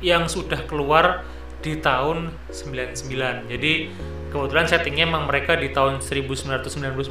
[0.00, 1.22] yang sudah keluar
[1.58, 2.98] di tahun 99
[3.48, 3.72] jadi
[4.28, 7.06] kebetulan settingnya emang mereka di tahun 1999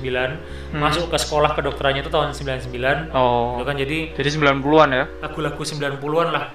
[0.71, 0.77] Hmm.
[0.77, 5.61] masuk ke sekolah kedokterannya itu tahun 99 oh itu kan jadi jadi 90-an ya lagu-lagu
[5.61, 6.45] 90-an lah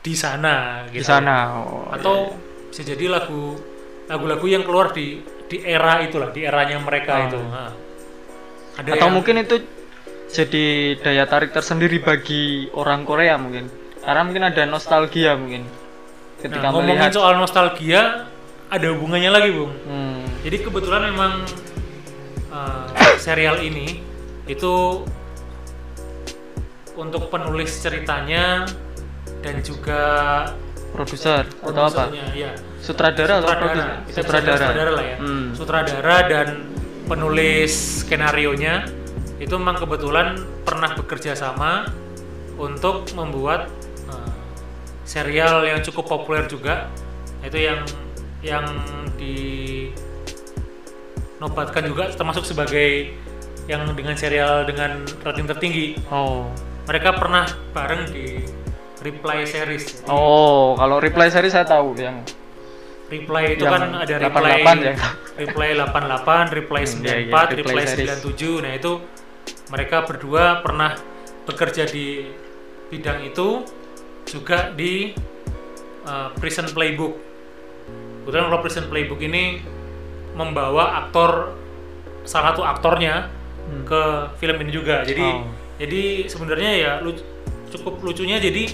[0.00, 2.32] di sana di gitu sana oh, atau
[2.68, 3.56] bisa jadi lagu
[4.06, 7.24] lagu-lagu yang keluar di di era itulah di eranya mereka Oh.
[7.26, 7.70] itu Nah.
[8.76, 9.56] Ada atau yang- mungkin itu
[10.26, 13.68] jadi daya tarik tersendiri bagi orang Korea mungkin.
[14.04, 15.66] Karena mungkin ada nostalgia mungkin
[16.36, 18.28] ketika nah, ngomongin melihat soal nostalgia
[18.68, 19.72] ada hubungannya lagi bung.
[19.86, 21.32] Hmm, jadi kebetulan memang
[22.52, 22.86] uh,
[23.24, 24.02] serial ini
[24.46, 25.02] itu
[26.96, 28.64] untuk penulis ceritanya
[29.44, 30.02] dan juga
[30.96, 32.08] produser atau apa?
[32.32, 33.60] ya sutradara atau sutradara.
[33.60, 33.88] produser?
[34.06, 35.16] Kita bisa bilang sutradara lah ya.
[35.20, 35.46] Hmm.
[35.52, 36.46] sutradara dan
[37.06, 38.86] penulis skenario nya
[39.38, 41.86] itu memang kebetulan pernah bekerja sama
[42.58, 43.70] untuk membuat
[44.10, 44.34] uh,
[45.06, 46.90] serial yang cukup populer juga.
[47.40, 47.80] Itu yang
[48.42, 48.66] yang
[49.16, 49.88] di
[51.38, 53.14] nobatkan juga termasuk sebagai
[53.66, 55.86] yang dengan serial dengan rating tertinggi.
[56.10, 56.50] Oh.
[56.86, 58.46] Mereka pernah bareng di
[59.06, 60.02] Reply series.
[60.08, 62.24] Oh kalau reply series saya tahu yang
[63.06, 64.94] Reply itu Yang kan ada reply 88 ya.
[65.38, 68.08] reply 88, reply Hmm, iya, 94, iya, reply reply series.
[68.18, 68.64] 97.
[68.64, 68.92] Nah, itu
[69.68, 70.90] mereka berdua pernah
[71.44, 72.26] bekerja di
[72.86, 73.62] bidang itu
[74.24, 75.14] juga di
[76.02, 77.14] uh, Prison Playbook.
[78.20, 79.62] Kebetulan kalau Prison Playbook ini
[80.32, 81.54] membawa aktor
[82.22, 83.30] salah satu aktornya
[83.62, 83.82] Hmm.
[83.82, 84.02] ke
[84.36, 85.02] film ini juga.
[85.02, 85.42] Jadi Oh.
[85.76, 87.18] jadi sebenarnya ya lu-
[87.68, 88.70] cukup lucunya jadi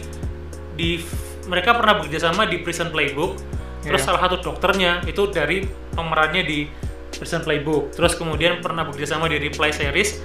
[0.75, 1.01] di
[1.45, 3.41] mereka pernah bekerja sama di Prison Playbook.
[3.83, 4.07] Terus Iya.
[4.09, 6.71] salah satu dokternya itu dari pemerannya di
[7.13, 7.93] Prison Playbook.
[7.93, 10.23] Terus kemudian pernah bekerja sama di Reply Series.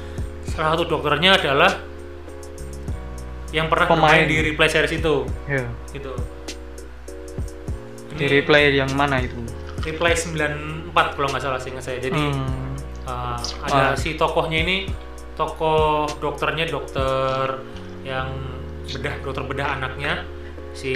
[0.48, 1.72] Salah satu dokternya adalah
[3.50, 4.24] yang pernah Pemain.
[4.24, 6.12] di Reply Series itu, ya gitu.
[8.12, 9.38] di replay yang mana itu
[9.80, 12.02] Reply 94 kalau nggak salah seingat saya.
[12.02, 12.74] Jadi Hmm.
[13.06, 13.96] uh, ada Ah.
[13.96, 14.90] si tokohnya ini
[15.34, 17.62] tokoh dokternya dokter
[18.02, 18.28] yang
[18.84, 20.26] bedah dokter bedah anaknya
[20.74, 20.94] si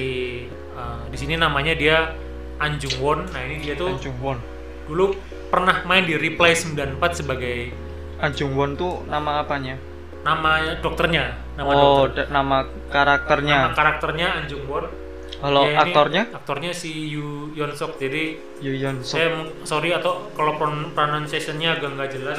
[0.73, 2.17] uh, di sini namanya dia
[2.61, 3.25] An Jung Won.
[3.25, 4.37] Nah ini dia tuh Anjung Won.
[4.81, 5.15] dulu
[5.47, 6.77] pernah main di Reply 94
[7.15, 7.73] sebagai
[8.17, 9.75] Anjung Won tuh nama apanya?
[10.21, 12.29] nama dokternya nama oh dokter.
[12.29, 13.57] nama karakternya.
[13.63, 14.85] Nama karakternya An Jung Won.
[15.33, 16.23] Kalau ini aktornya?
[16.29, 19.27] aktornya si Yu Yeon Sok jadi Yu Yeon Sok saya
[19.63, 22.37] sorry atau kalau pron- pronunciation-nya agak nggak jelas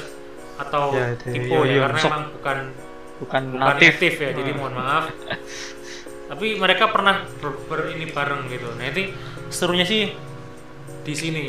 [0.55, 2.09] atau Ya, Yu ya Yeon karena Sok.
[2.09, 2.59] emang bukan
[3.19, 3.93] bukan bukan natif.
[3.99, 4.59] native ya jadi Hmm.
[4.61, 5.05] mohon maaf.
[6.31, 8.71] Tapi mereka pernah ber, ber- ini bareng gitu.
[8.73, 9.11] Nah ini
[9.53, 10.11] serunya sih
[11.03, 11.47] di sini.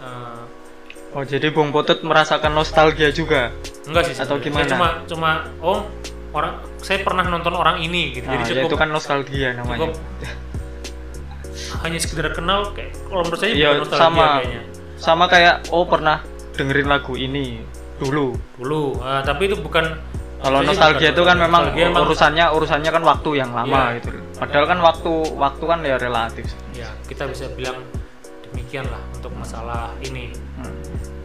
[0.00, 0.40] Eh,
[1.12, 3.52] oh jadi Bung Potut merasakan nostalgia juga?
[3.84, 4.66] Enggak sih Atau saya gimana?
[4.66, 5.30] cuma cuma
[5.60, 5.84] oh
[6.30, 8.24] orang saya pernah nonton orang ini gitu.
[8.24, 9.90] Nah, jadi ya cukup itu kan nostalgia namanya.
[9.90, 9.92] cukup
[11.80, 14.26] hanya sekedar kenal kayak kalau menurut saya bukan nostalgia sama.
[14.36, 14.62] kayaknya.
[15.00, 16.16] Sama kayak oh pernah
[16.54, 17.60] dengerin lagu ini
[17.96, 18.36] dulu.
[18.56, 19.84] Dulu Ah, tapi itu bukan
[20.40, 24.00] kalau nostalgia itu kan memang urusannya urusannya kan waktu yang lama Iya.
[24.00, 24.08] gitu
[24.40, 26.48] padahal kan waktu waktu kan ya relatif.
[26.72, 27.84] Ya kita bisa bilang
[28.48, 30.32] demikian lah untuk masalah ini.
[30.56, 30.80] Hmm.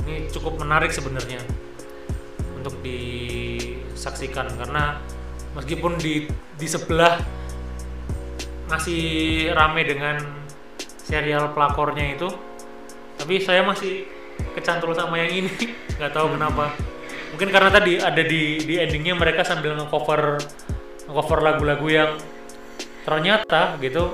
[0.06, 1.42] ini cukup menarik sebenarnya
[2.54, 5.02] untuk disaksikan karena
[5.58, 7.18] meskipun di di sebelah
[8.70, 10.22] masih rame dengan
[11.02, 12.30] serial pelakornya itu
[13.18, 14.06] tapi saya masih
[14.54, 15.74] kecantol sama yang ini.
[15.98, 16.76] Nggak tahu kenapa.
[17.34, 20.38] Mungkin karena tadi ada di di endingnya mereka sambil ngecover
[21.10, 22.12] ngecover lagu-lagu yang
[23.06, 24.12] ternyata gitu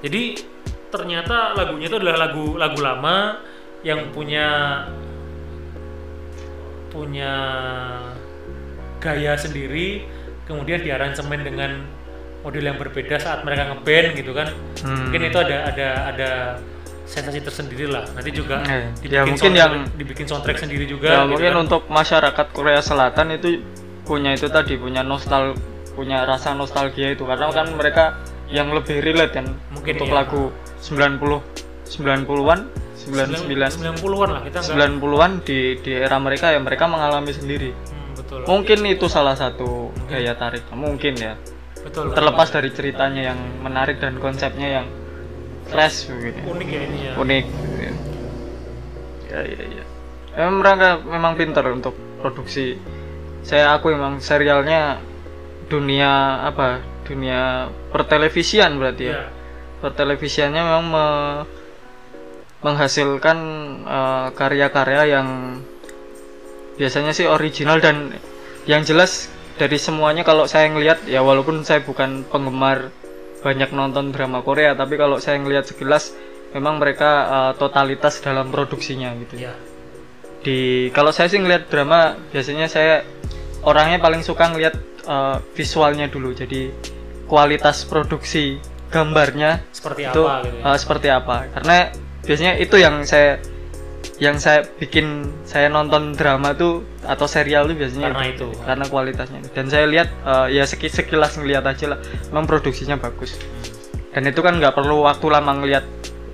[0.00, 0.22] jadi
[0.88, 3.42] ternyata lagunya itu adalah lagu lagu lama
[3.82, 4.46] yang punya
[6.88, 7.32] punya
[9.00, 10.04] gaya sendiri
[10.44, 11.70] kemudian diaransemen dengan
[12.42, 14.48] model yang berbeda saat mereka ngeband gitu kan
[14.82, 15.06] Hmm.
[15.06, 16.30] mungkin itu ada ada ada
[17.04, 21.18] sensasi tersendiri lah nanti juga Eh, dibikin ya mungkin yang- dibikin soundtrack sendiri juga ya
[21.20, 21.62] gitu mungkin kan.
[21.62, 23.62] untuk masyarakat Korea Selatan itu
[24.02, 25.54] punya itu tadi punya nostal
[25.92, 27.24] punya rasa nostalgia itu.
[27.24, 28.18] Karena kan mereka
[28.52, 30.16] yang lebih relate kan Mungkin untuk iya.
[30.22, 30.42] lagu
[30.84, 32.60] 90 90-an
[33.02, 37.72] 99 90-an lah kita nggak 90-an di di era mereka ya mereka mengalami sendiri.
[37.72, 38.14] Hmm.
[38.14, 38.40] betul.
[38.46, 41.34] Mungkin itu salah satu daya tarik mungkin ya.
[41.82, 42.14] Betul.
[42.14, 44.86] Terlepas dari ceritanya yang menarik dan konsepnya yang
[45.66, 47.12] fresh begini unik ya ini ya.
[47.18, 47.44] Unik.
[47.48, 47.92] Gitu ya
[49.32, 49.84] ya ya, ya.
[50.36, 52.76] Emang mereka memang pintar untuk produksi.
[53.42, 55.02] Saya aku emang serialnya
[55.72, 59.12] dunia apa dunia pertelevisian berarti ya?
[59.16, 59.24] Iya.
[59.80, 61.42] pertelevisiannya memang me-
[62.62, 63.38] menghasilkan
[63.82, 65.28] eh, karya-karya yang
[66.76, 68.14] biasanya sih original dan
[68.68, 72.94] yang jelas dari semuanya kalau saya ngelihat ya walaupun saya bukan penggemar
[73.42, 76.14] banyak nonton drama Korea tapi kalau saya ngelihat sekilas
[76.52, 79.48] memang mereka eh, totalitas dalam produksinya gitu.
[79.48, 79.56] Ya.
[80.44, 83.02] Di kalau saya sih ngelihat drama biasanya saya
[83.66, 86.32] orangnya paling suka ngelihat eh, visualnya dulu.
[86.32, 86.70] Jadi
[87.26, 88.60] kualitas produksi
[88.92, 90.64] gambarnya seperti itu apa gitu ya.
[90.68, 91.36] eh, seperti apa.
[91.54, 91.76] Karena
[92.22, 93.40] biasanya itu yang saya
[94.20, 98.62] yang saya bikin saya nonton drama tuh atau serial tuh biasanya Karena itu, itu.
[98.62, 101.98] karena kualitasnya dan saya lihat eh, ya seki- sekilas ngelihat aja lah.
[102.30, 103.34] Memang produksinya bagus.
[104.12, 105.84] Dan itu kan nggak perlu waktu lama ngelihat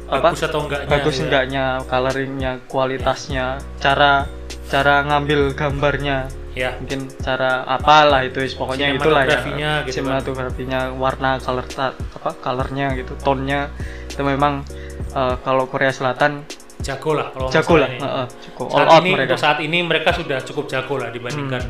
[0.09, 1.25] apa bagus atau enggaknya bagus gitu ya.
[1.29, 4.25] enggaknya coloringnya kualitasnya cara
[4.73, 6.77] cara ngambil gambarnya ya.
[6.81, 9.41] Mungkin cara apalah itu pokoknya itulah ya.
[9.41, 9.95] Sinematografinya gitu kan.
[9.95, 13.73] sinematografinya warna color apa colornya gitu tonnya
[14.09, 14.65] itu memang
[15.13, 16.45] eh, kalau Korea Selatan
[16.79, 18.01] jago lah kalau jago lah ini.
[18.01, 18.63] heeh, jago.
[18.71, 19.35] All saat out ini mereka.
[19.35, 19.43] Hmm.
[19.43, 21.63] saat ini mereka sudah cukup jago lah dibandingkan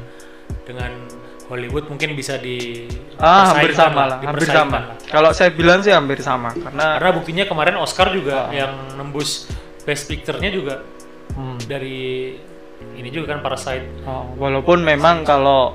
[0.69, 0.93] dengan
[1.49, 1.89] Hollywood.
[1.89, 2.85] Mungkin bisa di
[3.19, 4.95] ah hampir sama lah hampir sama.
[4.95, 4.97] lah.
[5.11, 9.51] kalau saya bilang sih hampir sama karena karena buktinya kemarin Oscar juga yang nembus
[9.83, 10.85] Best Picture-nya juga
[11.35, 12.37] hmm, dari
[12.95, 15.75] ini juga kan Parasite oh, walaupun memang kalau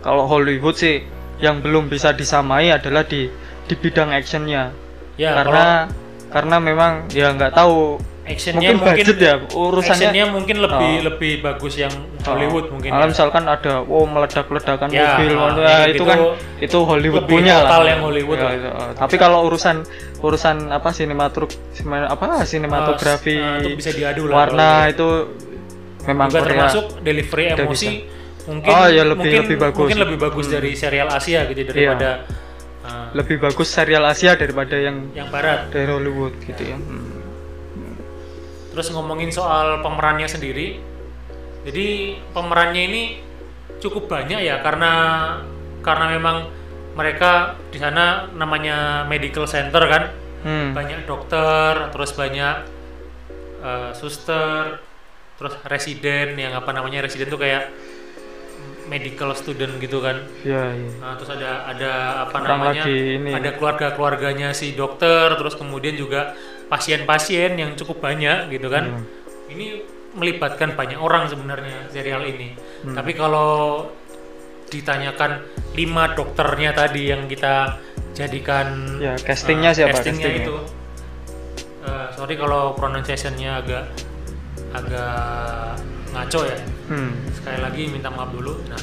[0.00, 1.02] kalau Hollywood sih
[1.38, 3.30] yang belum bisa disamai adalah di
[3.64, 4.72] di bidang actionnya
[5.14, 5.86] ya karena
[6.28, 10.92] karena memang ya nggak tahu kalau actionnya mungkin mungkin, budget ya urusannya actionnya mungkin lebih
[10.92, 11.04] Oh.
[11.08, 13.10] lebih bagus yang Hollywood mungkin Malah ya.
[13.10, 15.32] misalkan ada oh meledak-ledakan Ya, mobil
[15.64, 16.18] ya, gitu itu kan
[16.60, 18.52] itu Hollywood lebih punya total lah yang Hollywood Ya, lah.
[18.52, 18.90] itu, ah.
[18.94, 19.76] tapi kalau urusan
[20.20, 25.08] urusan apa sinematruk sine- apa sinematografi Ah, itu bisa diadu lah warna kalau itu
[26.08, 27.92] memang juga Korea termasuk delivery emosi
[28.48, 29.76] mungkin Oh, ya lebih- mungkin, lebih bagus.
[29.76, 29.82] Hmm.
[29.84, 32.10] mungkin lebih bagus dari serial Asia gitu daripada
[32.80, 37.20] uh, lebih bagus serial Asia daripada yang yang barat dari Hollywood gitu ya Hmm.
[38.70, 40.80] terus ngomongin soal pemerannya sendiri
[41.62, 41.86] jadi
[42.30, 43.02] pemerannya ini
[43.78, 44.92] cukup banyak ya karena
[45.80, 46.36] karena memang
[46.94, 47.30] mereka
[47.68, 50.04] di sana namanya medical center kan
[50.38, 50.70] Hmm.
[50.70, 52.62] banyak dokter terus banyak
[53.58, 54.78] uh, suster
[55.38, 57.70] terus residen yang apa namanya residen tuh kayak
[58.88, 60.90] medical student gitu kan ya, ya.
[60.98, 61.92] Nah, terus ada ada
[62.24, 62.82] apa Orang namanya?
[62.88, 63.30] ini.
[63.36, 66.32] Ada keluarga-keluarganya si dokter, terus kemudian juga
[66.72, 68.88] pasien-pasien yang cukup banyak gitu kan.
[68.88, 69.00] Iya.
[69.52, 69.66] Ini
[70.16, 72.56] melibatkan banyak orang sebenarnya serial ini.
[72.88, 72.96] Hmm.
[72.96, 73.84] Tapi kalau
[74.68, 75.44] ditanyakan
[75.76, 77.76] lima dokternya tadi yang kita
[78.16, 80.00] jadikan Ya, castingnya eh, siapa?
[80.00, 80.48] Castingnya Castingnya.
[80.48, 80.56] itu.
[81.84, 83.84] Eh, sorry kalau pronunciationnya agak
[84.70, 87.12] agak ngaco ya Hmm.
[87.30, 88.64] sekali lagi minta maaf dulu.
[88.64, 88.80] Nah,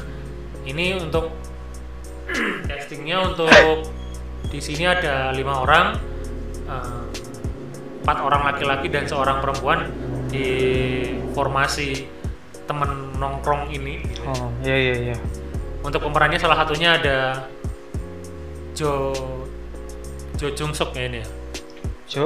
[0.63, 1.33] ini untuk
[2.69, 3.49] castingnya untuk
[4.45, 5.97] di sini ada lima orang,
[6.65, 7.03] eh,
[8.01, 9.89] empat orang laki-laki dan seorang perempuan
[10.29, 10.45] di
[11.33, 12.05] formasi
[12.65, 14.05] temen nongkrong ini.
[14.05, 14.21] gitu.
[14.25, 15.17] Oh, ya ya ya.
[15.81, 17.45] Untuk pemerannya salah satunya ada
[18.73, 19.13] Jo
[20.35, 21.27] Jo Jung Suk ya ini ya.
[22.05, 22.25] Jo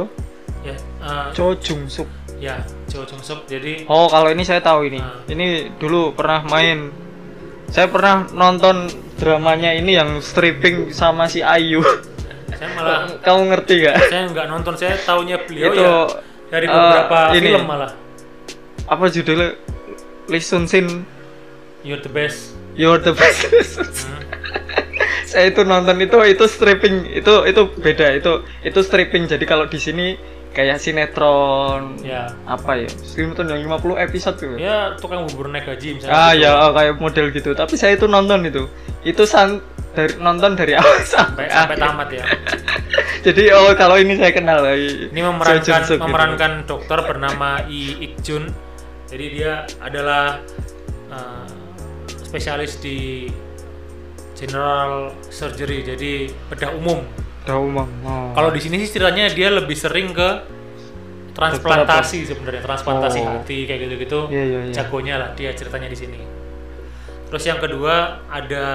[0.60, 2.08] Ya, eh, Jo Jung Suk.
[2.39, 3.45] Ya Jo Jung Suk.
[3.45, 4.99] Jadi Oh, kalau ini saya tahu ini.
[4.99, 5.19] Ah.
[5.28, 6.89] Ini dulu pernah main.
[7.69, 11.84] Saya pernah nonton dramanya ini yang stripping sama si Ayu.
[12.49, 13.95] saya malah Kamu ngerti gak?
[14.10, 15.95] saya nggak nonton, saya taunya beliau Itu, ya
[16.49, 17.49] dari eh, beberapa ini.
[17.54, 17.91] film malah.
[18.89, 19.54] Apa judulnya?
[20.28, 21.06] Lee Sun Sin
[21.86, 22.58] You're the best.
[22.73, 23.47] You're the best.
[23.80, 24.17] Hmm.
[25.30, 29.78] saya itu nonton itu itu stripping itu itu beda itu itu stripping jadi kalau di
[29.78, 30.17] sini
[30.60, 32.36] kayak sinetron Ya.
[32.43, 36.12] apa ya sinetron yang 50 episode tuh Ya tukang bubur naik gaji misalnya.
[36.12, 36.43] ah gitu.
[36.43, 38.67] ya oh, kayak model gitu tapi saya itu nonton itu
[39.02, 42.24] itu san dari nonton dari awal sampai, Sampai sampai tamat ya.
[43.26, 46.04] jadi oh kalau ini saya kenal lagi Ini memerankan Jun-suk gitu.
[46.04, 48.52] memerankan dokter bernama Lee Ik Jun.
[49.10, 50.38] Jadi dia adalah
[51.10, 51.48] uh,
[52.21, 53.25] spesialis di
[54.33, 57.02] general surgery, jadi bedah umum.
[57.44, 58.29] Udah umum oh.
[58.31, 60.29] Kalau di sini sih ceritanya dia lebih sering ke
[61.40, 63.40] transplantasi sebenarnya, transplantasi Oh.
[63.40, 64.19] hati kayak gitu-gitu.
[64.27, 64.73] Iya, iya, iya.
[64.75, 66.19] Jagonya lah dia ceritanya di sini.
[67.31, 68.65] Terus yang kedua ada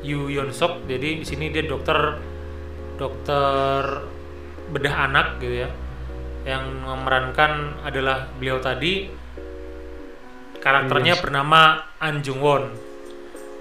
[0.00, 0.88] Yu Yeon Sok.
[0.88, 2.16] Jadi di sini dia dokter
[2.96, 3.82] dokter
[4.72, 5.70] bedah anak gitu ya.
[6.48, 9.10] Yang memerankan adalah beliau tadi
[10.58, 11.22] karakternya Yes.
[11.22, 11.60] bernama
[12.02, 12.64] An Jung Won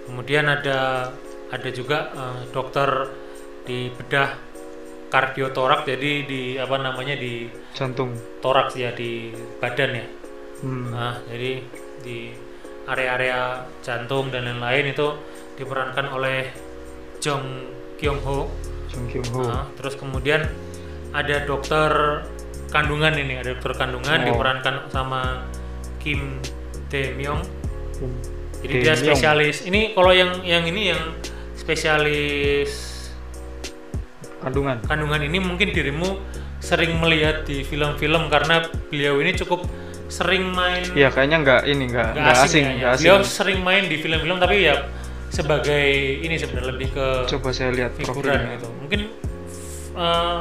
[0.08, 1.12] kemudian ada
[1.51, 2.89] ada juga eh, dokter
[3.68, 4.47] di bedah
[5.08, 8.12] kardiotorak jadi di apa namanya di jantung
[8.43, 9.32] toraks ya di
[9.64, 10.05] badan ya
[10.64, 10.86] hmm.
[10.91, 11.51] Nah, jadi
[12.03, 12.18] di
[12.88, 15.08] area-area jantung dan lain-lain itu
[15.60, 16.47] diperankan oleh
[17.20, 17.43] Jong
[17.99, 18.47] Kyung Ho.
[18.88, 20.47] Jung Kyung Ho Nah, terus kemudian
[21.12, 22.24] ada dokter
[22.72, 24.28] kandungan ini, ada dokter kandungan Oh.
[24.32, 25.43] diperankan sama
[25.99, 26.39] Kim
[26.88, 27.43] Tae Myung.
[28.64, 29.68] Jadi Tae dia spesialis.
[29.68, 31.01] Ini kalau yang yang ini yang
[31.60, 32.87] spesialis
[34.48, 36.18] kandungan kandungan ini mungkin dirimu
[36.58, 39.68] sering melihat di film-film karena beliau ini cukup
[40.08, 42.88] sering main Iya kayaknya nggak ini nggak nggak asing, asing ya, ya.
[42.95, 43.04] asing.
[43.04, 44.76] Beliau sering main di film-film tapi ya
[45.28, 45.88] sebagai
[46.24, 48.56] ini sebenarnya lebih ke Coba saya lihat figuran profilnya.
[48.56, 48.68] gitu.
[48.80, 49.02] Mungkin
[50.00, 50.39] eh,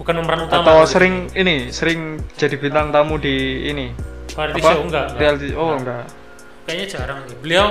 [0.00, 0.64] bukan pemeran utama.
[0.64, 0.92] Atau gitu.
[0.96, 2.00] sering ini sering
[2.40, 3.92] jadi bintang tamu di ini
[4.32, 5.06] variety show enggak?
[5.12, 5.20] enggak.
[5.20, 6.04] Reality oh enggak.
[6.64, 7.36] Kayaknya jarang sih.
[7.44, 7.66] Beliau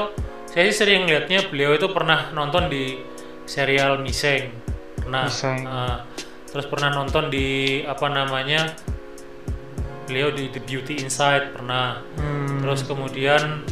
[0.46, 3.02] saya sih sering lihatnya beliau itu pernah nonton di
[3.50, 4.61] serial Miseng.
[5.02, 5.26] Pernah.
[5.28, 5.98] Eh,
[6.48, 7.48] terus pernah nonton di
[7.84, 8.72] apa namanya?
[10.06, 12.04] Beliau di The Beauty Inside pernah.
[12.16, 13.64] Hmm, Terus kemudian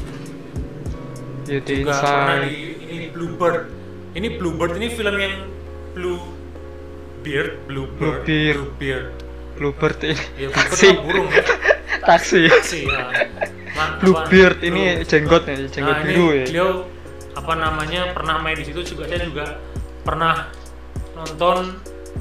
[1.45, 2.45] Beauty juga pernah Inside.
[2.45, 2.55] di
[2.87, 3.61] ini Bluebird.
[4.09, 5.35] Ini Bluebird ini film yang
[5.91, 6.21] Blue
[7.19, 8.57] Beard, Bluebird, Bluebeard.
[8.57, 9.07] Bluebeard.
[9.53, 10.15] Bluebird ini.
[10.37, 10.87] Ya, Taksi.
[10.97, 11.43] burung ya.
[12.09, 12.41] Taksi.
[12.47, 12.99] Taksi ya.
[13.69, 16.45] Apa- Bluebeard ini Blue- jenggot nih, jenggot Nah, ini biru ya.
[16.47, 16.71] Beliau
[17.29, 19.45] apa namanya pernah main di situ juga saya juga
[20.01, 20.47] pernah
[21.19, 21.75] nonton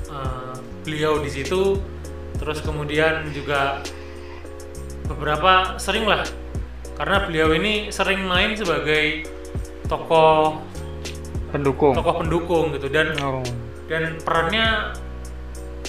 [0.08, 1.78] eh, beliau di situ.
[2.34, 3.82] Terus kemudian juga
[5.04, 6.22] beberapa sering lah
[6.94, 9.24] karena beliau ini sering main sebagai
[9.86, 10.60] tokoh
[11.48, 11.94] Pendukung.
[11.94, 13.40] tokoh pendukung gitu dan Oh.
[13.88, 14.92] dan perannya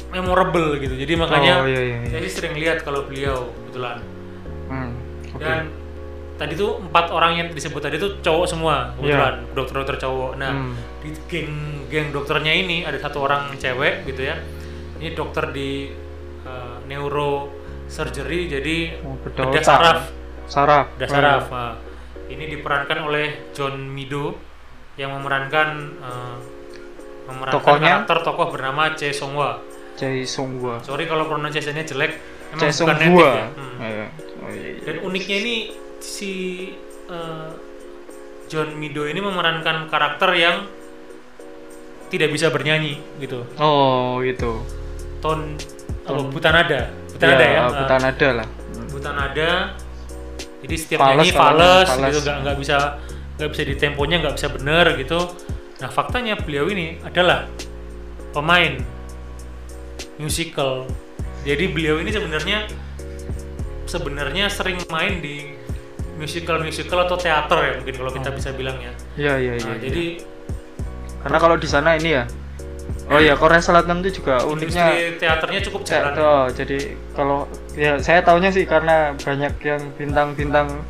[0.10, 2.10] memorable gitu jadi makanya Oh, iya, iya, iya.
[2.10, 4.00] saya sih sering lihat kalau beliau kebetulan
[4.70, 4.94] Hmm.
[5.34, 5.42] Oke.
[5.42, 5.68] dan
[6.36, 10.62] tadi tuh empat orang yang disebut tadi tuh cowok semua kebetulan dokter-dokter cowok nah Iya.
[10.64, 10.74] Hmm.
[11.00, 11.54] di geng
[11.90, 14.38] geng dokternya ini ada satu orang cewek gitu ya
[14.98, 15.90] ini dokter di
[16.44, 20.00] uh, neurosurgery jadi Oh, bedah saraf
[20.46, 20.86] Saraf.
[20.96, 21.74] bedah saraf Nah,
[22.28, 24.38] ini diperankan oleh John Mido
[24.96, 25.68] yang memerankan
[25.98, 26.38] uh,
[27.26, 27.94] memerankan Tokohnya?
[28.04, 29.62] karakter tokoh bernama Che Songhwa
[29.96, 30.80] Jae Song Hwa.
[30.80, 32.16] sorry kalau pronunciation-nya jelek
[32.52, 33.76] emang Song bukan native ya Hmm.
[33.80, 34.08] Iya.
[34.40, 34.82] Oh, iya, iya.
[34.82, 35.56] Dan uniknya ini
[36.00, 36.32] si
[37.06, 37.50] eh,
[38.48, 40.68] John Mido ini memerankan karakter yang
[42.10, 43.46] tidak bisa bernyanyi gitu.
[43.62, 44.66] Oh, gitu.
[45.22, 45.54] Ton
[46.04, 46.82] apa Ton- buta nada.
[47.14, 47.60] Buta nada ya.
[47.62, 48.48] eh, buta nada lah.
[48.90, 49.50] Buta nada.
[50.60, 52.12] Jadi setiap Fales nyanyi fales fales.
[52.12, 52.78] gitu nggak nggak bisa
[53.40, 55.20] nggak bisa di temponya nggak bisa bener gitu.
[55.80, 57.48] Nah faktanya beliau ini adalah
[58.36, 58.76] pemain
[60.20, 60.84] musical.
[61.48, 62.68] Jadi beliau ini sebenarnya
[63.88, 65.56] sebenarnya sering main di
[66.20, 68.92] musical musical atau teater ya mungkin kalau kita bisa bilang ya.
[69.16, 69.66] Iya, iya, iya.
[69.66, 69.84] Nah, iya.
[69.88, 70.06] jadi
[71.30, 72.26] karena kalau di sana ini ya.
[73.10, 76.12] Oh iya, Korea Selatan itu juga uniknya industri teaternya cukup Ya, jalan.
[76.14, 76.78] tuh, jadi
[77.14, 77.40] kalau
[77.74, 80.82] ya saya taunya sih karena banyak yang bintang-bintang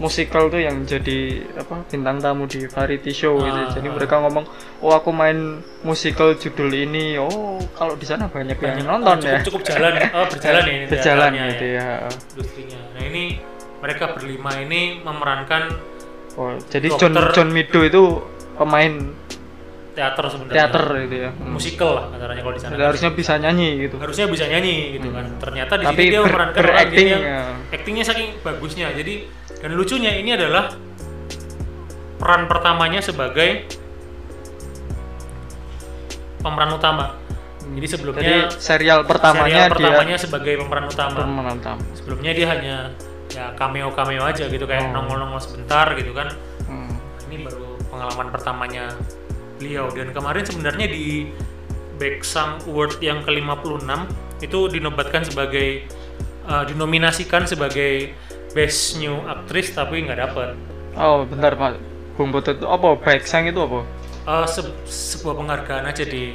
[0.00, 3.60] musikal tuh yang jadi apa bintang tamu di variety show gitu.
[3.60, 3.92] Ah, Jadi ah.
[3.92, 4.48] mereka ngomong,
[4.80, 9.28] "Oh, aku main musikal judul ini." Oh, kalau di sana banyak yang Banyak- nonton cukup,
[9.28, 9.38] ya.
[9.44, 11.88] Cukup jalan, oh berjalan ya ini Berjalan gitu ya.
[12.08, 12.80] Industrinya.
[12.96, 13.24] Nah ini
[13.80, 15.62] mereka berlima ini memerankan
[16.40, 18.22] Oh, jadi John John Mido itu
[18.56, 19.12] pemain
[20.00, 20.56] teater sebenarnya.
[20.56, 21.30] teater gitu ya.
[21.30, 21.50] Hmm.
[21.52, 22.72] Musical lah katanya kalau di sana.
[22.80, 23.94] Harusnya bisa nyanyi gitu.
[24.00, 25.24] harusnya bisa nyanyi gitu kan.
[25.36, 25.90] Ternyata di Hmm.
[25.90, 27.40] Tapi sini dia memerankan orang berakting, yang ya.
[27.70, 28.86] actingnya saking bagusnya.
[28.90, 29.14] Jadi
[29.60, 30.72] dan lucunya ini adalah
[32.16, 33.68] peran pertamanya sebagai
[36.40, 37.06] pemeran utama.
[37.70, 41.18] Jadi sebelumnya Jadi serial pertamanya serial pertamanya dia sebagai pemeran utama.
[41.20, 41.80] pemeran utama.
[41.92, 42.76] Sebelumnya dia hanya
[43.30, 44.96] ya cameo cameo aja gitu kayak Oh.
[44.96, 46.32] nongol-nongol sebentar gitu kan.
[46.66, 46.96] Hmm.
[47.28, 48.84] Ini baru pengalaman pertamanya
[49.60, 51.28] beliau dan kemarin sebenarnya di
[52.00, 53.84] Baeksang Award yang ke-56
[54.40, 55.84] itu dinobatkan sebagai
[56.48, 58.16] uh, dinominasikan sebagai
[58.56, 60.56] Best New Actress tapi nggak dapet.
[60.96, 61.76] Oh, bentar Pak.
[62.16, 62.96] Bung Putut itu apa?
[62.96, 63.84] Baik sang itu apa?
[64.24, 66.34] Uh, se- sebuah penghargaan aja di,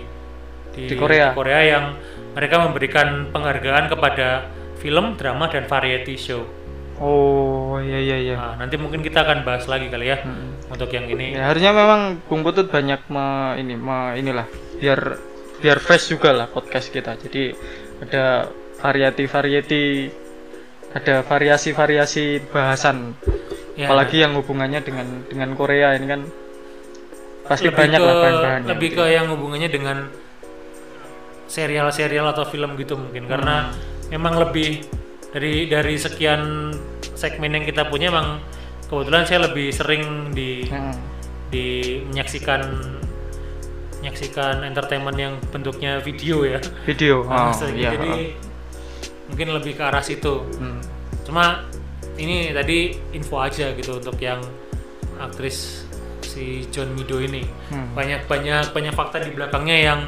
[0.78, 1.34] Di Korea.
[1.66, 1.98] yang
[2.38, 6.46] mereka memberikan penghargaan kepada film, drama dan variety show.
[7.02, 8.36] Oh, iya iya iya.
[8.40, 10.55] Nah, nanti mungkin kita akan bahas lagi kali ya Hmm.
[10.70, 11.38] Untuk yang ini.
[11.38, 14.48] Ya, harusnya memang Bung Putut banyak me, ini me, inilah
[14.82, 15.18] biar
[15.62, 17.16] biar fresh juga lah podcast kita.
[17.18, 17.54] Jadi
[18.02, 18.50] ada
[18.80, 20.10] variety-variety
[20.96, 23.14] ada variasi-variasi bahasan.
[23.76, 26.22] Ya, Apalagi yang hubungannya dengan dengan Korea ini kan
[27.46, 28.70] pasti lebih banyak ke, lah bahan-bahannya.
[28.72, 29.00] lebih gitu.
[29.04, 29.98] ke yang hubungannya dengan
[31.46, 34.10] serial-serial atau film gitu mungkin karena Hmm.
[34.18, 34.82] memang lebih
[35.30, 36.74] dari dari sekian
[37.14, 38.42] segmen yang kita punya emang
[38.86, 40.94] kebetulan saya lebih sering di Hmm.
[41.50, 41.66] di
[42.06, 42.62] menyaksikan
[44.00, 46.60] menyaksikan entertainment yang bentuknya video ya.
[46.86, 47.26] Video.
[47.30, 47.96] Nah, Oh, iya.
[47.96, 48.36] Jadi
[49.26, 50.46] mungkin lebih ke arah situ.
[50.62, 50.78] Hmm.
[51.26, 51.66] Cuma
[52.16, 54.40] ini tadi info aja gitu untuk yang
[55.18, 55.88] aktris
[56.22, 57.42] si John Mido ini.
[57.72, 57.96] Hmm.
[57.98, 60.00] Banyak banyak banyak fakta di belakangnya yang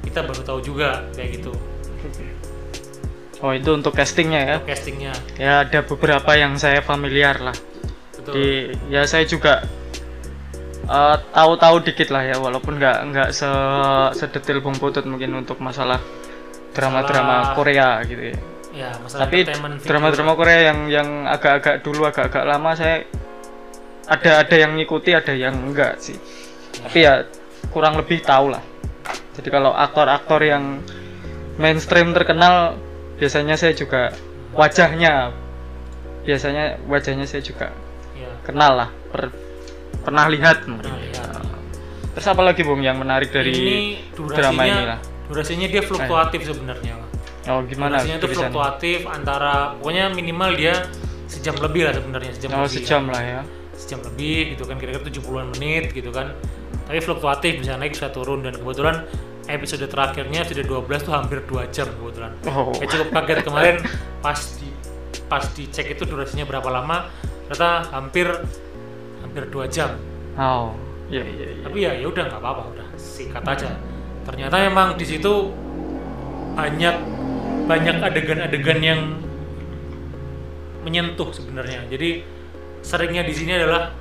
[0.00, 1.52] kita baru tahu juga kayak gitu.
[3.44, 4.56] Oh, itu untuk castingnya ya.
[4.64, 7.56] Castingnya Ya ada beberapa yang saya familiar lah.
[8.26, 8.34] Betul.
[8.34, 8.46] Di
[8.90, 9.62] ya saya juga
[10.90, 13.50] eh, tahu-tahu dikit lah ya walaupun nggak nggak se
[14.18, 16.02] sedetail Bung Putut mungkin untuk masalah
[16.74, 18.38] drama-drama Korea gitu ya.
[18.76, 19.38] ya masalah Tapi
[19.86, 23.06] drama-drama Korea yang yang agak-agak dulu agak-agak lama saya
[24.06, 26.18] ada ada yang ngikuti ada yang enggak sih.
[26.82, 27.24] Tapi ya
[27.72, 28.62] kurang lebih tahu lah.
[29.38, 30.84] Jadi kalau aktor-aktor yang
[31.56, 32.76] mainstream terkenal
[33.16, 34.12] biasanya saya juga
[34.52, 35.32] wajahnya
[36.24, 37.85] biasanya wajahnya saya juga ya,
[38.46, 39.34] kenal lah per-
[40.00, 40.86] pernah lihat mungkin.
[40.86, 41.42] pernah lihat.
[42.14, 43.76] Terus apa lagi Bung yang menarik dari ini
[44.14, 44.98] drama durasinya ini lah?
[45.26, 46.94] durasinya dia fluktuatif sebenarnya.
[47.46, 50.74] Oh gimana Durasinya itu fluktuatif antara pokoknya minimal dia
[51.26, 52.74] sejam lebih lah sebenarnya sejam Oh lebih.
[52.76, 53.40] sejam lah ya.
[53.76, 56.32] sejam lebih gitu kan kira-kira 70-an menit gitu kan
[56.82, 59.04] tapi fluktuatif bisa naik bisa turun dan kebetulan
[59.46, 62.72] episode terakhirnya sudah 12 tuh hampir 2 jam kebetulan Oh.
[62.72, 63.76] saya cukup kaget kemarin
[64.18, 64.72] pas di
[65.22, 67.10] pas dicek itu durasinya berapa lama
[67.46, 68.26] ternyata hampir
[69.22, 69.94] hampir 2 jam
[70.36, 70.74] Oh
[71.06, 71.62] iya iya iya.
[71.62, 73.78] tapi ya ya udah nggak apa-apa udah singkat aja
[74.26, 75.54] ternyata memang di situ
[76.58, 76.96] banyak
[77.70, 79.00] banyak adegan-adegan yang
[80.82, 82.22] menyentuh sebenarnya jadi
[82.82, 83.94] seringnya di sini adalah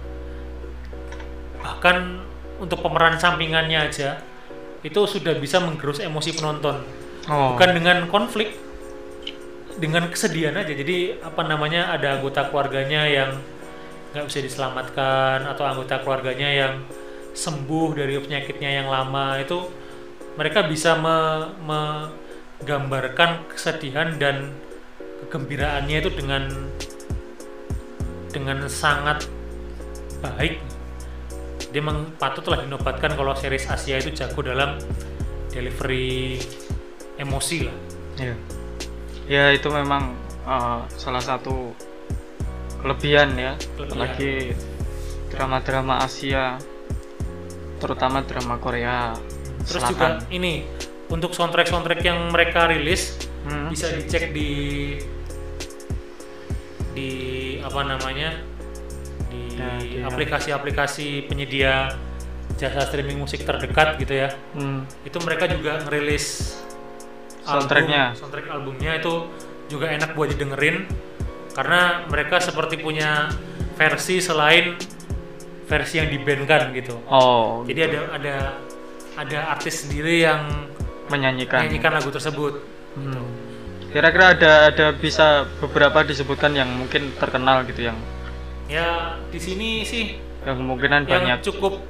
[1.62, 2.22] bahkan
[2.62, 4.22] untuk pemeran sampingannya aja
[4.86, 7.58] itu sudah bisa menggerus emosi penonton Oh.
[7.58, 8.54] bukan dengan konflik
[9.76, 10.72] dengan kesedihan aja.
[10.72, 13.32] Jadi apa namanya ada anggota keluarganya yang
[14.16, 16.74] nggak bisa diselamatkan atau anggota keluarganya yang
[17.36, 19.60] sembuh dari penyakitnya yang lama itu
[20.40, 24.56] mereka bisa me- menggambarkan kesedihan dan
[25.28, 26.44] kegembiraannya itu dengan
[28.32, 29.28] dengan sangat
[30.24, 30.64] baik.
[31.76, 34.80] Dia memang patutlah dinobatkan kalau series Asia itu jago dalam
[35.52, 36.40] delivery
[37.20, 37.76] emosi lah.
[38.16, 38.36] Iya.
[39.26, 40.14] Ya itu memang
[40.44, 41.74] uh, salah satu
[42.80, 43.86] kelebihan ya, Kelebihan.
[43.88, 44.34] apalagi
[45.28, 46.62] drama-drama Asia,
[47.78, 49.18] terutama drama Korea
[49.66, 49.92] terus Selatan.
[49.92, 50.62] juga ini
[51.08, 53.70] untuk soundtrack soundtrack yang mereka rilis Hmm.
[53.70, 54.50] bisa dicek di
[56.92, 57.10] di
[57.60, 58.42] apa namanya
[59.28, 61.94] di Ya, aplikasi-aplikasi penyedia
[62.56, 64.84] jasa streaming musik terdekat gitu ya Hmm.
[65.02, 66.58] itu mereka juga ngerilis
[67.46, 68.04] Soundtracknya.
[68.12, 69.14] album, soundtrack albumnya itu
[69.66, 70.86] juga enak buat didengerin
[71.54, 73.30] karena mereka seperti punya
[73.78, 74.76] versi selain
[75.66, 78.36] versi yang dibandkan gitu Oh, jadi ada ada
[79.16, 80.70] ada artis sendiri yang
[81.10, 81.66] menyanyikan.
[81.66, 82.54] menyanyikan lagu tersebut
[82.96, 83.28] Hmm.
[83.92, 88.00] Kira-kira ada ada bisa beberapa disebutkan yang mungkin terkenal gitu yang
[88.72, 90.16] ya di sini sih
[90.48, 91.84] yang kemungkinan yang banyak cukup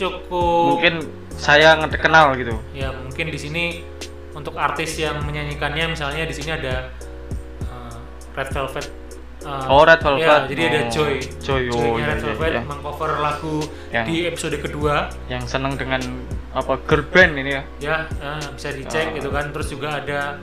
[0.00, 1.04] cukup mungkin
[1.36, 2.56] saya kenal gitu.
[2.72, 3.84] ya mungkin di sini
[4.36, 6.92] untuk artis yang menyanyikannya misalnya di sini ada
[7.64, 7.96] uh,
[8.32, 8.86] Red Velvet
[9.42, 10.22] uh, Oh, Red Velvet.
[10.22, 12.62] ya, jadi ada Oh, Joy Joy, oh, Joy-nya iya, Red iya, Velvet iya.
[12.62, 13.56] mengcover lagu
[13.88, 14.94] Yang- di episode kedua
[15.26, 16.00] Yang seneng dengan
[16.52, 17.62] apa girl band ini ya.
[17.78, 19.16] ya uh, bisa dicek Oh.
[19.16, 20.36] gitu kan terus juga ada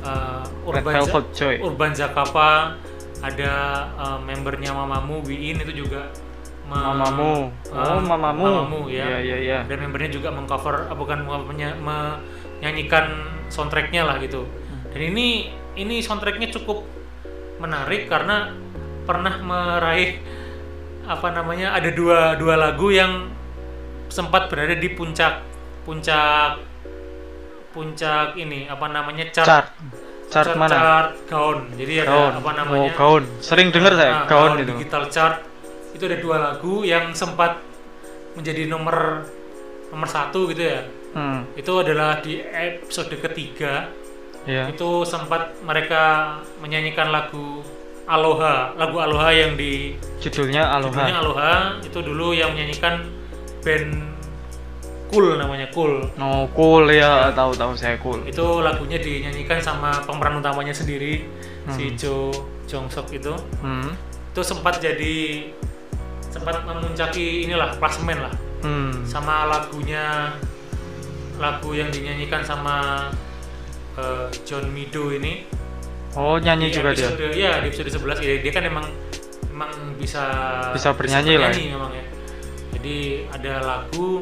[0.00, 1.54] uh, Red Urban, Velvet Joy.
[1.60, 2.76] Urban Zakapa
[3.20, 3.52] ada
[3.96, 6.08] uh, membernya Mamamu Wiin itu juga
[6.64, 7.52] me- Mamamu.
[7.68, 8.44] uh, Oh, Mamamu.
[8.64, 9.58] Mamamu ya Iya, iya, iya.
[9.64, 11.76] dan membernya juga mengcover uh, bukan menya-
[12.60, 13.06] menyanyikan
[13.48, 14.44] soundtracknya lah gitu
[14.92, 16.84] dan ini ini soundtracknya cukup
[17.56, 18.52] menarik karena
[19.02, 20.20] pernah meraih
[21.02, 23.32] apa namanya ada dua dua lagu yang
[24.12, 25.40] sempat berada di puncak
[25.82, 26.60] puncak
[27.70, 29.68] puncak ini apa namanya chart Chart.
[30.30, 30.70] Chart mana?
[30.70, 32.32] chart gaun jadi ada Gaun.
[32.38, 33.24] apa namanya Oh, gaun.
[33.40, 34.72] Sering denger saya Nah, gaun gaun itu.
[34.78, 35.36] digital chart
[35.90, 37.58] itu ada dua lagu yang sempat
[38.36, 39.26] menjadi nomor
[39.90, 41.42] nomor satu gitu ya Hmm.
[41.54, 43.90] itu adalah di episode ketiga
[44.40, 44.70] Iya.
[44.70, 46.02] itu sempat mereka
[46.58, 47.60] menyanyikan lagu
[48.06, 51.20] Aloha lagu Aloha yang di Judulnya judulnya Aloha.
[51.20, 53.04] Aloha itu dulu yang menyanyikan
[53.60, 53.90] band
[55.06, 58.22] Cool namanya Cool No cool ya, tahu-tahu saya cool.
[58.22, 61.26] itu lagunya dinyanyikan sama pemeran utamanya sendiri
[61.68, 62.30] si Jo
[62.64, 63.90] Jong Sok itu Hmm.
[64.30, 65.50] itu sempat jadi
[66.24, 69.02] sempat memuncaki inilah klasemen lah Hmm.
[69.02, 70.30] sama lagunya
[71.40, 73.08] lagu yang dinyanyikan sama
[73.96, 75.58] eh, John Mido ini
[76.10, 77.06] Oh, nyanyi Di juga dia.
[77.06, 78.82] episode, Iya, di episode 11 dia, dia kan emang
[79.46, 80.26] emang bisa
[80.74, 81.70] Bisa bernyanyi lah ya.
[81.70, 82.04] memang ya.
[82.74, 82.96] Jadi
[83.30, 84.18] ada lagu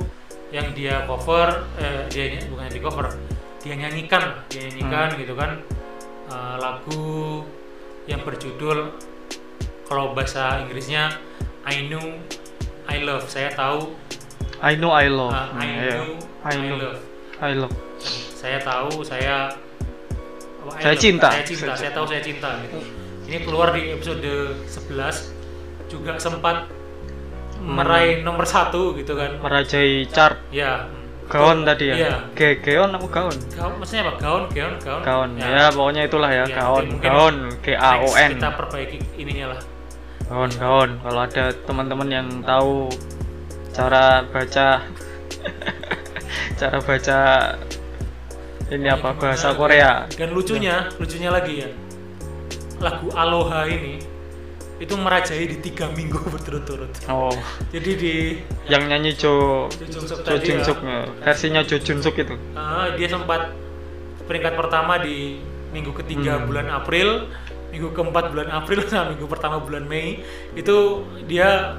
[0.53, 1.49] yang dia cover
[1.81, 3.07] eh, dia bukan di cover,
[3.61, 5.21] dia nyanyikan, dia nyanyikan Hmm.
[5.21, 5.51] gitu kan.
[6.29, 7.41] Eh, lagu
[8.05, 8.93] yang berjudul
[9.85, 11.17] kalau bahasa Inggrisnya
[11.65, 12.05] I know
[12.85, 13.25] I love.
[13.27, 13.97] Saya tahu
[14.61, 15.33] I know I love.
[15.33, 15.93] uh, I Hmm, iya.
[15.97, 16.11] know
[16.45, 16.77] I I, know.
[16.77, 17.01] love.
[17.39, 17.75] I love.
[18.35, 19.51] Saya tahu saya
[20.63, 21.03] apa, I Saya love.
[21.03, 21.29] cinta.
[21.31, 21.73] Saya cinta.
[21.75, 22.79] Saya tahu saya cinta gitu.
[23.29, 24.25] Ini keluar di episode
[24.65, 25.37] 11
[25.89, 26.67] juga sempat
[27.61, 29.37] meraih nomor satu gitu kan.
[29.43, 30.87] Merajai chart Ya.
[31.29, 31.95] gaun tadi ya.
[31.95, 32.13] Iya.
[32.33, 33.37] Ge gaun apa gaun?
[33.53, 34.13] Gaun, maksudnya apa?
[34.17, 35.01] Gaun, gaun, gaun.
[35.05, 35.31] Gaun.
[35.37, 36.65] Ya, pokoknya itulah ya, Ya,
[37.05, 38.31] Gaun G A O N.
[38.41, 39.61] Kita perbaiki ininya lah.
[40.25, 40.91] Gaun, gaun.
[41.05, 42.89] Kalau ada teman-teman yang tahu
[43.77, 44.81] cara baca
[46.59, 47.19] cara baca
[48.69, 50.05] ini apa bahasa Korea.
[50.11, 51.71] Dan lucunya, lucunya lagi ya.
[52.79, 53.99] Lagu Aloha ini
[54.79, 56.91] itu merajai di tiga minggu berturut-turut.
[57.07, 57.35] Oh,
[57.71, 58.15] Jadi di
[58.67, 60.79] yang nyanyi Jo Jo Jung Suk ya, Suk
[61.19, 62.35] versinya Jo Jung Suk itu.
[62.55, 63.51] Ah, dia sempat
[64.27, 65.41] peringkat pertama di
[65.71, 66.47] minggu ketiga Hmm.
[66.47, 67.27] bulan April,
[67.71, 70.23] minggu keempat bulan April sama minggu pertama bulan Mei
[70.55, 71.75] itu dia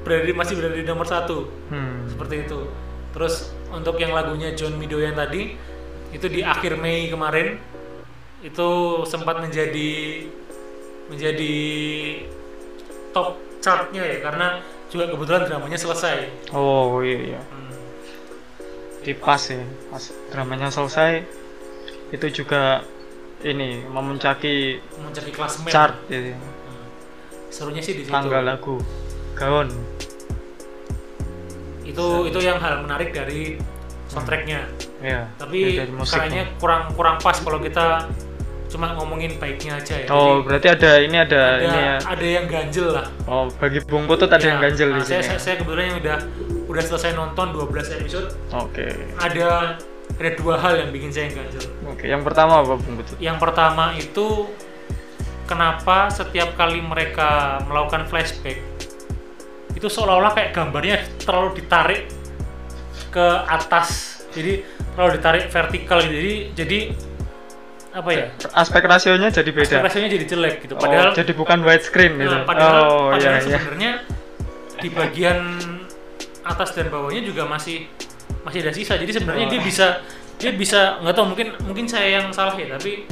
[0.00, 2.08] berada di- masih berada di nomor satu Hmm.
[2.08, 2.60] seperti itu.
[3.14, 5.54] Terus untuk yang lagunya John Mido yang tadi
[6.10, 7.58] itu di akhir Mei kemarin
[8.42, 8.68] itu
[9.06, 10.26] sempat menjadi
[11.08, 11.54] menjadi
[13.14, 14.60] top chartnya ya karena
[14.90, 16.50] juga kebetulan dramanya selesai.
[16.52, 17.40] Oh iya iya.
[17.50, 17.72] Hmm.
[19.00, 20.04] Di pas ya, pas
[20.34, 21.24] dramanya selesai
[22.12, 22.84] itu juga
[23.44, 25.70] ini memuncaki Mencari klasemen.
[25.72, 26.34] chart gitu.
[26.36, 26.86] Hmm.
[27.50, 28.12] Serunya sih di situ.
[28.12, 28.78] tanggal lagu
[29.38, 29.70] gaun.
[31.84, 33.60] Itu itu yang hal menarik dari
[34.08, 34.60] soundtracknya.
[35.04, 35.28] Ya.
[35.36, 36.16] Tapi dari musik.
[36.16, 38.08] kayaknya kurang kurang pas kalau kita
[38.68, 40.08] cuma ngomongin baiknya aja ya.
[40.10, 41.96] Oh, Jadi berarti ada ini ada, ada ini ya.
[42.02, 43.06] ada yang ganjel lah.
[43.30, 45.28] Oh, bagi Bung Putut ada Ya, yang ganjel nah, di saya, sini.
[45.30, 46.18] saya, saya kebetulan yang udah
[46.66, 47.70] udah selesai nonton 12
[48.02, 48.88] episode, Oke.
[49.20, 49.78] ada
[50.14, 51.62] ada dua hal yang bikin saya ganjel.
[51.86, 53.14] Oke, yang pertama apa Bung Putut?
[53.22, 54.26] Yang pertama itu
[55.46, 58.58] kenapa setiap kali mereka melakukan flashback
[59.84, 62.08] itu seolah-olah kayak gambarnya terlalu ditarik
[63.12, 64.16] ke atas.
[64.32, 64.64] Jadi
[64.96, 66.16] terlalu ditarik vertikal gitu.
[66.16, 66.78] Jadi jadi
[67.92, 68.24] apa ya?
[68.56, 69.84] Aspek rasionya jadi beda.
[69.84, 70.80] Ekspresinya jadi jelek gitu.
[70.80, 72.32] Oh, Padahal jadi bukan widescreen gitu.
[72.32, 73.58] Nah, padahal, oh, padahal iya iya.
[73.60, 73.92] sebenarnya
[74.80, 75.38] di bagian
[76.48, 77.84] atas dan bawahnya juga masih
[78.40, 78.96] masih ada sisa.
[78.96, 79.52] Jadi sebenarnya Oh.
[79.52, 79.86] dia bisa
[80.40, 83.04] dia bisa nggak tahu mungkin mungkin saya yang salah ya tapi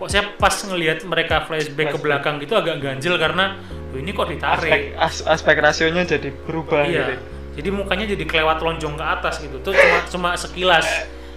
[0.00, 2.00] kok saya pas ngelihat mereka flashback ke Flashback.
[2.00, 3.60] belakang gitu agak ganjil karena
[3.94, 4.80] "Loh, ini kok Aspek, ditarik.
[4.98, 6.90] as- aspek rasionya jadi berubah Iya.
[6.90, 7.14] gitu.
[7.54, 9.62] Jadi mukanya jadi kelewat lonjong ke atas gitu.
[9.62, 10.86] Tuh cuma cuma sekilas.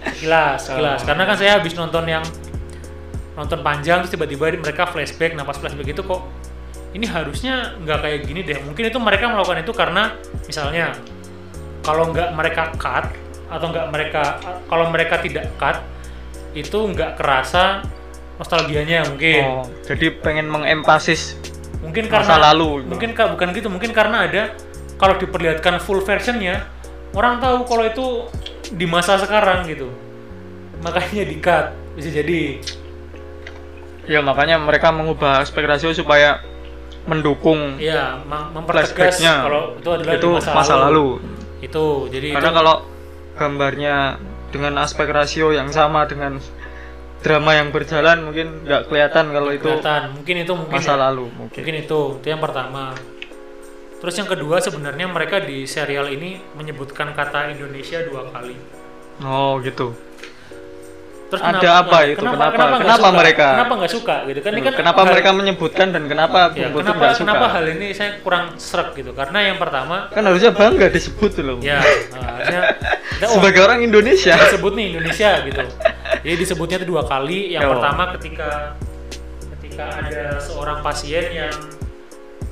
[0.02, 1.00] Sekilas, sekilas.
[1.02, 1.06] Oh.
[1.06, 2.26] Karena kan saya habis nonton yang
[3.38, 5.38] nonton panjang terus tiba-tiba mereka flashback.
[5.38, 6.26] Nah, pas flashback itu kok
[6.90, 8.58] ini harusnya nggak kayak gini deh.
[8.66, 10.98] Mungkin itu mereka melakukan itu karena misalnya
[11.86, 13.14] kalau nggak mereka cut
[13.48, 14.22] atau nggak mereka
[14.66, 15.78] kalau mereka tidak cut
[16.52, 17.86] itu nggak kerasa
[18.42, 19.42] nostalgianya mungkin.
[19.46, 21.38] Oh, jadi pengen mengempasis
[21.78, 22.70] mungkin masa karena lalu.
[22.82, 22.88] gitu.
[22.90, 24.42] mungkin ka- bukan gitu mungkin karena ada
[24.98, 26.66] kalau diperlihatkan full versionnya
[27.12, 28.06] orang tahu kalau itu
[28.68, 29.88] di masa sekarang gitu
[30.78, 32.62] makanya di cut bisa jadi
[34.08, 36.40] Ya makanya mereka mengubah aspek rasio supaya
[37.04, 41.20] mendukung ya mem- mempertegas kalau itu adalah itu di masa, masa lalu.
[41.60, 42.76] itu jadi Karena itu kalau
[43.36, 43.96] gambarnya
[44.48, 46.40] dengan aspek rasio yang sama dengan
[47.18, 50.98] drama yang berjalan mungkin nggak kelihatan kalau itu kelihatan mungkin itu mungkin masa ya.
[51.00, 51.60] lalu mungkin.
[51.60, 52.94] mungkin itu itu yang pertama
[53.98, 58.54] terus yang kedua sebenarnya mereka di serial ini menyebutkan kata Indonesia dua kali
[59.18, 59.98] Oh gitu.
[61.28, 62.22] terus Ada kenapa- apa itu?
[62.22, 62.54] kenapa Kenapa?
[62.54, 63.18] kenapa, Kenapa suka?
[63.18, 63.46] mereka?
[63.50, 67.04] kenapa nggak suka gitu kan ini kan kenapa hal- mereka menyebutkan dan kenapa Ya, kenapa
[67.10, 67.20] suka?
[67.20, 71.58] kenapa hal ini saya kurang serak gitu karena yang pertama Kan harusnya bangga disebut loh.
[71.60, 71.82] ya
[72.14, 72.60] nah, harusnya
[73.26, 74.38] oh, Sebagai orang Indonesia.
[74.38, 75.62] disebut nih Indonesia gitu
[76.28, 77.80] jadi disebutnya itu dua kali yang Oh.
[77.80, 78.76] pertama ketika
[79.56, 81.54] ketika ada seorang pasien yang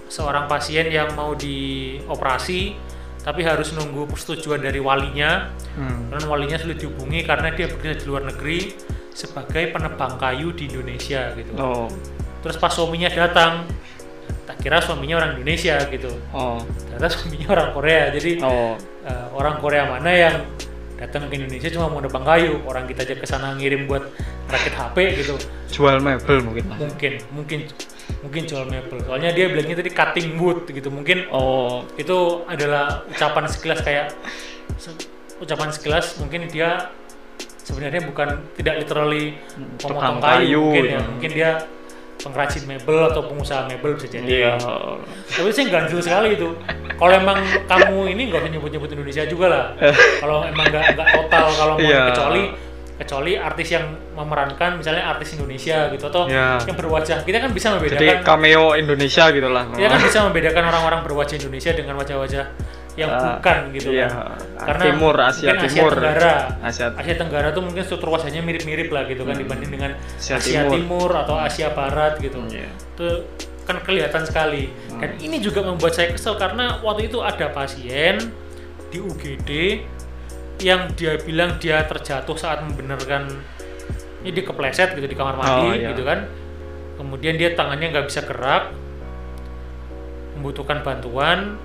[0.09, 2.73] seorang pasien yang mau dioperasi
[3.21, 6.09] tapi harus nunggu persetujuan dari walinya Hmm.
[6.09, 8.73] dan walinya sulit dihubungi karena dia bekerja di luar negeri
[9.13, 11.85] sebagai penebang kayu di Indonesia gitu Oh.
[12.41, 13.67] terus pas suaminya datang
[14.47, 16.63] tak kira suaminya orang Indonesia gitu Oh.
[16.87, 18.79] ternyata suaminya orang Korea jadi Oh.
[19.05, 20.37] eh, orang Korea mana yang
[20.97, 22.65] datang ke Indonesia cuma mau nebang kayu.
[22.65, 24.09] Orang kita aja ke sana ngirim buat
[24.49, 25.35] rakit HP gitu.
[25.73, 26.65] Jual mebel mungkin.
[26.77, 27.61] Mungkin mungkin
[28.25, 28.99] mungkin jual mebel.
[29.05, 30.89] Soalnya dia bilangnya tadi cutting wood gitu.
[30.89, 31.85] Mungkin Oh.
[32.01, 34.17] itu adalah ucapan sekilas kayak
[35.41, 36.17] ucapan sekilas.
[36.17, 36.91] Mungkin dia
[37.67, 39.35] sebenarnya bukan tidak literally
[39.77, 40.95] tukang memotong kayu, kayu, mungkin ya.
[40.95, 41.51] ya mungkin dia
[42.27, 44.53] pengrajin mebel atau pengusaha mebel bisa jadi Iya.
[45.29, 46.59] tapi sih ganjil sekali itu
[46.95, 49.65] kalau emang kamu ini nggak usah nyebut-nyebut Indonesia juga lah
[50.23, 52.03] kalau emang nggak nggak total kalau mau Iya.
[52.11, 52.43] kecuali
[52.97, 56.65] kecuali artis yang memerankan misalnya artis Indonesia gitu atau Iya.
[56.65, 59.65] yang berwajah kita kan bisa Jadi membedakan cameo Indonesia gitu lah.
[59.69, 62.45] kita kan bisa membedakan orang-orang berwajah Indonesia dengan wajah-wajah
[62.97, 64.09] yang Ah, bukan gitu iya.
[64.09, 65.93] kan karena Timur, Asia mungkin Timur.
[65.93, 66.35] Asia Tenggara
[66.65, 70.65] Asia Asia Tenggara tuh mungkin struktur wajahnya mirip-mirip lah gitu kan dibanding dengan Asia Asia,
[70.65, 70.73] Timur.
[70.73, 71.11] Timur.
[71.15, 72.73] atau Asia Barat gitu Iya.
[72.73, 73.09] itu
[73.63, 78.17] kan kelihatan sekali dan ini juga membuat saya kesel karena waktu itu ada pasien
[78.87, 79.51] di UGD
[80.59, 83.29] yang dia bilang dia terjatuh saat membenarkan
[84.23, 85.91] ini dia kepleset gitu di kamar mandi Oh, iya.
[85.91, 86.25] gitu kan
[86.97, 88.73] kemudian dia tangannya nggak bisa gerak
[90.33, 91.61] membutuhkan bantuan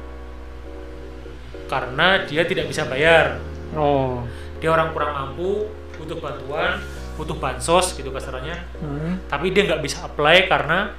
[1.71, 3.39] karena dia tidak bisa bayar
[3.71, 4.27] Oh.
[4.59, 5.65] dia orang kurang mampu
[5.95, 9.23] butuh bantuan butuh bansos gitu kasarannya Hmm.
[9.25, 10.91] tapi dia nggak bisa apply karena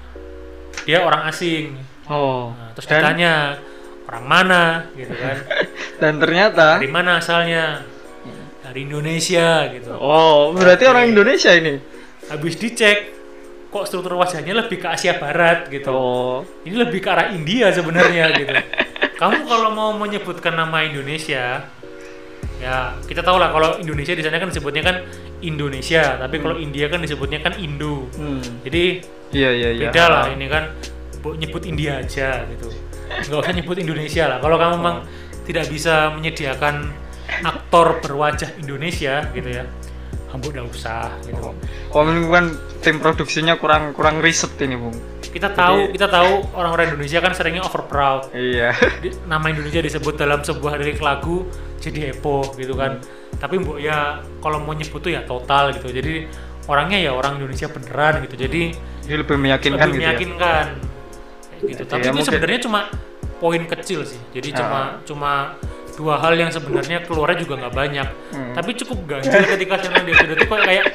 [0.82, 2.50] dia orang asing Oh.
[2.50, 3.34] Nah, terus dan, ditanya
[4.04, 4.62] orang mana
[4.92, 5.36] gitu kan
[6.00, 7.84] dan ternyata dari mana asalnya
[8.62, 11.76] dari Indonesia gitu Oh, berarti orang Indonesia ini.
[12.24, 13.12] habis dicek
[13.68, 16.40] kok struktur wajahnya lebih ke Asia Barat gitu Oh.
[16.62, 18.52] ini lebih ke arah India sebenarnya gitu
[19.22, 21.62] kamu kalau mau menyebutkan nama Indonesia
[22.58, 22.74] ya
[23.06, 24.96] kita tahu lah kalau Indonesia di sana kan disebutnya kan
[25.42, 28.10] Indonesia tapi kalau India kan disebutnya kan Indo.
[28.14, 28.42] Hmm.
[28.66, 29.02] jadi
[29.32, 29.82] Iya, iya, iya.
[29.88, 30.74] beda lah ini kan
[31.22, 32.68] bu- nyebut India aja gitu.
[33.08, 34.38] Nggak usah nyebut Indonesia lah.
[34.42, 34.96] Kalau kamu memang
[35.48, 36.90] tidak bisa menyediakan
[37.40, 39.64] aktor berwajah Indonesia gitu ya
[40.32, 41.52] kamu udah usah gitu.
[41.92, 42.44] Oh, ini kan
[42.80, 44.96] tim produksinya kurang kurang riset ini, Bung.
[45.22, 48.76] kita tahu kita tahu orang-orang Indonesia kan seringnya over proud Iya.
[49.00, 53.00] Di- nama Indonesia disebut dalam sebuah lirik lagu jadi heboh gitu kan.
[53.34, 55.88] Tapi mbok ya kalau mau nyebut tuh ya total gitu.
[55.88, 56.28] Jadi
[56.64, 58.36] orangnya ya orang Indonesia beneran gitu.
[58.38, 60.08] Jadi Ini lebih meyakinkan lebih gitu ya.
[60.10, 60.66] meyakinkan.
[61.50, 61.82] Kayak gitu.
[61.82, 62.80] Jadi tapi ya ini mungkin- sebenarnya cuma
[63.38, 64.20] poin kecil sih.
[64.30, 64.88] Jadi cuma Ah.
[65.02, 65.32] cuma
[65.92, 68.52] dua hal yang sebenarnya keluarnya juga nggak banyak Hmm.
[68.52, 70.86] tapi cukup ganjil ketika saya dia sudah tuh kayak kayak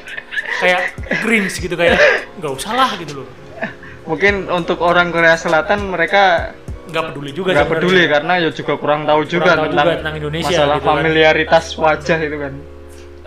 [0.58, 0.82] kayak
[1.20, 1.98] cringe gitu kayak
[2.36, 3.30] nggak usah lah gitu loh
[4.04, 6.56] Mungkin untuk orang Korea Selatan mereka
[6.88, 10.16] nggak peduli juga nggak peduli karena ya juga kurang tahu juga, tahu tentang, juga tentang
[10.16, 10.90] Indonesia masalah gitu kan.
[10.90, 12.54] familiaritas wajah itu kan.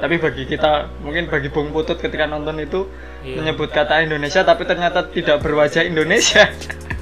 [0.01, 2.89] Tapi bagi kita, mungkin bagi Bung Putut ketika nonton itu
[3.21, 3.37] Iya.
[3.37, 6.49] menyebut kata Indonesia tapi ternyata tidak berwajah Indonesia.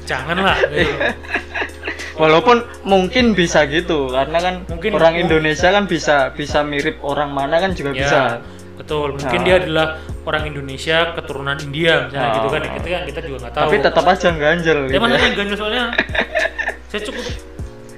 [0.03, 0.99] janganlah gitu.
[2.19, 7.57] Walaupun mungkin bisa gitu karena kan Mungkin- orang Indonesia kan bisa bisa mirip orang mana
[7.57, 8.21] kan juga ya bisa.
[8.75, 9.47] betul mungkin Nah.
[9.47, 9.87] dia adalah
[10.23, 12.37] orang Indonesia keturunan India misalnya Oh.
[12.37, 15.03] gitu kan kita kan kita juga nggak tahu Tapi tetap aja ganjel ya gitu.
[15.05, 15.19] ya.
[15.21, 15.85] yang ganjil soalnya
[16.91, 17.25] saya cukup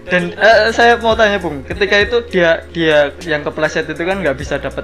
[0.02, 4.34] Dan eh, saya mau tanya Bung, ketika itu dia dia yang kepleset itu kan nggak
[4.34, 4.82] bisa dapat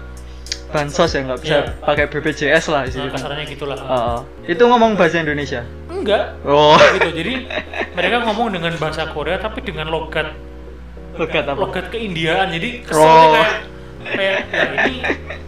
[0.69, 1.73] bansos ya nggak bisa Iya.
[1.81, 3.13] pakai BPJS lah nah, istilahnya.
[3.13, 4.19] kasarnya gitulah Heeh.
[4.49, 5.65] itu ngomong bahasa Indonesia.
[6.07, 6.25] Enggak.
[6.47, 7.11] Oh, gitu.
[7.13, 7.35] Jadi
[7.93, 10.31] mereka ngomong dengan bahasa Korea tapi dengan logat.
[11.17, 11.59] Logat apa?
[11.59, 12.53] logat keindiaan.
[12.53, 12.87] Jadi Oh.
[12.87, 13.49] kesannya kayak
[14.07, 14.97] kayak "Lah, ini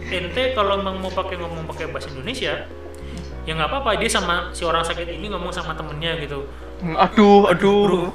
[0.09, 2.65] ente kalau emang mau pakai ngomong pakai bahasa Indonesia
[3.45, 3.97] ya nggak apa-apa.
[3.97, 6.43] Dia sama si orang sakit ini ngomong sama temennya gitu.
[6.83, 8.11] Aduh, aduh.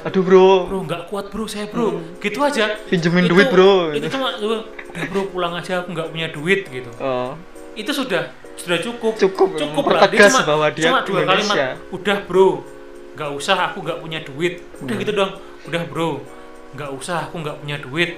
[0.00, 0.48] Aduh, Bro.
[0.64, 0.78] bro.
[0.88, 1.44] Nggak kuat bro.
[1.44, 2.00] Saya bro.
[2.18, 2.72] Gitu aja.
[2.88, 3.92] Pinjemin Itu- duit, Bro.
[3.92, 4.64] itu cuma udah
[5.12, 5.84] bro pulang aja.
[5.84, 6.88] Aku nggak punya duit gitu.
[6.96, 7.36] Oh,
[7.76, 11.66] itu sudah sudah cukup Cukup, cukup mempertegas cuma, bahwa dia cuma dua Indonesia.
[11.72, 12.48] kalimat udah bro
[13.10, 15.00] nggak usah aku nggak punya duit udah Hmm.
[15.00, 15.30] gitu dong
[15.64, 16.10] udah bro
[16.70, 18.10] nggak usah aku nggak punya duit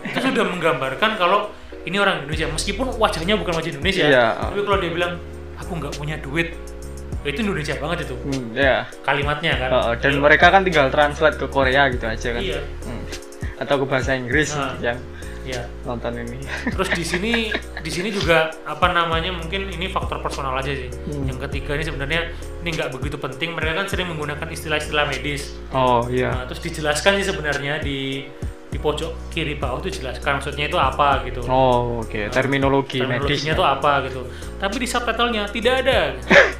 [0.00, 1.50] itu sudah menggambarkan kalau
[1.82, 4.26] ini orang Indonesia meskipun wajahnya bukan wajah Indonesia Iya.
[4.38, 5.12] tapi kalau dia bilang
[5.56, 6.54] aku nggak punya duit
[7.20, 8.86] itu Indonesia banget itu hmm, ya.
[9.02, 12.40] kalimatnya kan Oh, dan mereka kan tinggal translate ke Korea gitu aja kan.
[12.40, 13.02] iya Hmm.
[13.58, 14.78] Atau ke bahasa Inggris Nah.
[14.80, 14.98] yang
[15.48, 16.38] iya nonton ini.
[16.68, 17.32] Terus di sini
[17.80, 20.92] di sini juga apa namanya mungkin ini faktor personal aja sih.
[20.92, 21.24] Hmm.
[21.24, 22.20] Yang ketiga ini sebenarnya
[22.60, 23.56] ini nggak begitu penting.
[23.56, 25.56] Mereka kan sering menggunakan istilah-istilah medis.
[25.72, 26.36] Oh, iya.
[26.36, 28.28] Nah, terus dijelaskan sih sebenarnya di
[28.68, 31.40] di pojok kiri bawah itu jelaskan maksudnya itu apa gitu.
[31.48, 32.28] Oh, oke.
[32.28, 33.40] Terminologi medis.
[33.40, 34.20] Terminologinya itu apa gitu.
[34.60, 36.00] Tapi di subtitlenya tidak ada.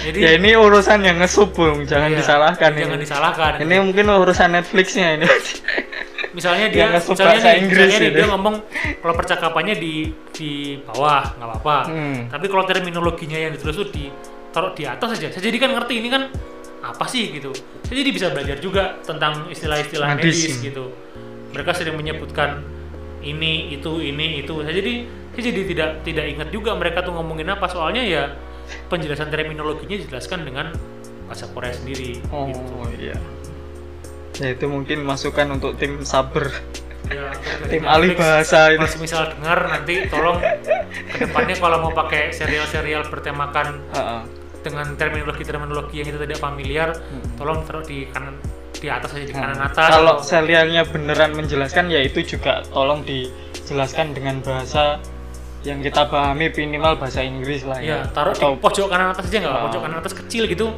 [0.00, 1.84] Jadi Ya ini urusan yang ngesup, Bung.
[1.84, 3.04] Jangan iya, disalahkan Jangan ini.
[3.04, 3.52] disalahkan.
[3.60, 5.28] Ini mungkin urusan Netflixnya ini.
[6.30, 8.18] misalnya dia misalnya, nih, Inggris misalnya nih gitu.
[8.18, 8.54] dia ngomong
[8.98, 9.94] kalau percakapannya di
[10.30, 10.50] di
[10.80, 12.18] bawah nggak apa-apa Hmm.
[12.28, 14.06] tapi kalau terminologinya yang ditulis tuh di
[14.50, 16.22] taruh di atas aja saya jadi kan ngerti ini kan
[16.80, 17.50] apa sih gitu
[17.82, 20.38] saya jadi bisa belajar juga tentang istilah-istilah Medis.
[20.48, 20.90] medis gitu
[21.50, 22.62] mereka sering menyebutkan
[23.20, 24.94] ini itu ini itu saya jadi
[25.30, 28.22] saya jadi tidak tidak ingat juga mereka tuh ngomongin apa soalnya ya
[28.86, 30.70] penjelasan terminologinya dijelaskan dengan
[31.26, 32.74] bahasa Korea sendiri Oh, gitu.
[32.96, 33.14] iya.
[34.40, 36.48] Ya itu mungkin masukan untuk tim saber.
[37.06, 37.28] ya
[37.70, 38.80] Tim alih bahasa ini.
[38.80, 40.38] Kalau misal dengar nanti tolong
[41.10, 44.20] ke depannya kalau mau pakai serial-serial bertemakan Heeh.
[44.60, 47.24] dengan terminologi-terminologi yang kita tidak familiar, Hmm.
[47.34, 48.36] tolong taruh di kanan
[48.72, 49.90] di atas aja di kanan Nah, atas.
[49.90, 54.96] kalau serialnya beneran menjelaskan ya itu juga tolong dijelaskan dengan bahasa
[55.60, 58.08] yang kita pahami minimal bahasa Inggris lah ya ya.
[58.08, 59.62] taruh Atau- di pojok kanan atas aja nggak Oh.
[59.68, 60.72] pojok kanan atas kecil gitu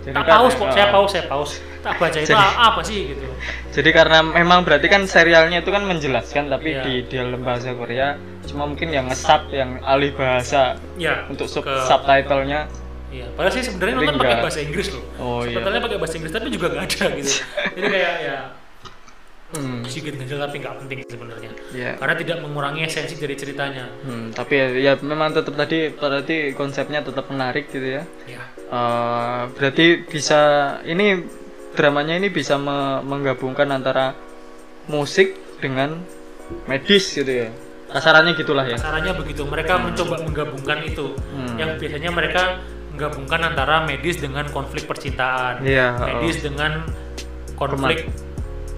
[0.00, 3.24] jadi tak paus kok saya paus saya paus tak baca itu Jadi- apa sih gitu
[3.70, 6.82] Jadi karena memang berarti kan serialnya itu kan menjelaskan tapi Iya.
[6.82, 11.84] di dalam bahasa Korea cuma mungkin yang nge-sub yang alih bahasa ya untuk sub ke-
[11.84, 12.68] subtitlenya
[13.10, 15.02] Iya, padahal sih sebenarnya nonton pakai bahasa Inggris loh.
[15.18, 15.50] Oh, iya.
[15.50, 17.32] Subtitlenya pakai bahasa Inggris tapi juga nggak ada gitu.
[17.74, 18.38] Jadi kayak ya
[19.50, 21.50] hmm, sedikit ganjil tapi nggak penting sebenarnya.
[21.74, 21.90] ya.
[21.98, 23.90] Karena tidak mengurangi esensi dari ceritanya.
[24.06, 28.02] Hmm, tapi ya, ya memang tetap tadi berarti konsepnya tetap menarik gitu ya.
[28.30, 30.40] Ya, Eh, berarti bisa
[30.86, 31.26] ini
[31.74, 34.14] dramanya ini bisa me- menggabungkan antara
[34.86, 35.98] musik dengan
[36.70, 37.50] medis gitu ya.
[37.90, 38.78] Kasarannya gitulah ya.
[38.78, 39.42] kasarannya begitu.
[39.42, 41.18] Mereka mencoba menggabungkan itu.
[41.34, 41.58] Hmm.
[41.58, 42.42] Yang biasanya mereka
[42.94, 46.86] menggabungkan antara medis dengan konflik percintaan, Iya, medis dengan
[47.54, 48.06] konflik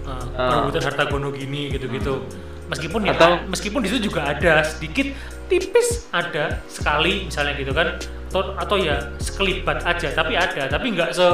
[0.05, 2.25] uh, perebutan harta gono gini gitu-gitu.
[2.65, 5.13] Meskipun ya, Atau- meskipun di situ juga ada sedikit
[5.45, 11.11] tipis ada sekali misalnya gitu kan atau atau ya sekelibat aja tapi ada tapi nggak
[11.11, 11.27] se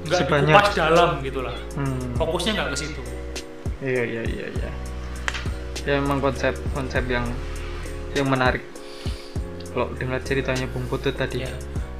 [0.00, 0.48] nggak Sebanyak.
[0.48, 2.14] dikupas dalam gitulah Hmm.
[2.14, 3.02] fokusnya nggak ke situ
[3.78, 4.70] Iya iya iya iya.
[5.84, 7.22] Ya memang konsep konsep yang
[8.10, 8.66] yang menarik.
[9.68, 11.46] Kalau dengar ceritanya Bung Putut tadi.
[11.46, 11.52] ya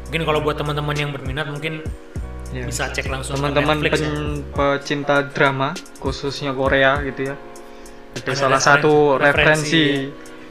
[0.02, 1.84] mungkin kalau buat teman-teman yang berminat mungkin
[2.50, 2.64] ya.
[2.64, 4.09] bisa cek langsung Teman-teman Netflix ya.
[4.09, 7.36] pen- pecinta drama khususnya Korea gitu ya.
[8.16, 9.84] Ada Ada salah referensi- satu referensi, referensi.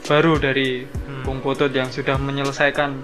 [0.08, 1.24] Baru dari Hmm.
[1.24, 2.95] Bung Putut yang sudah menyelesaikan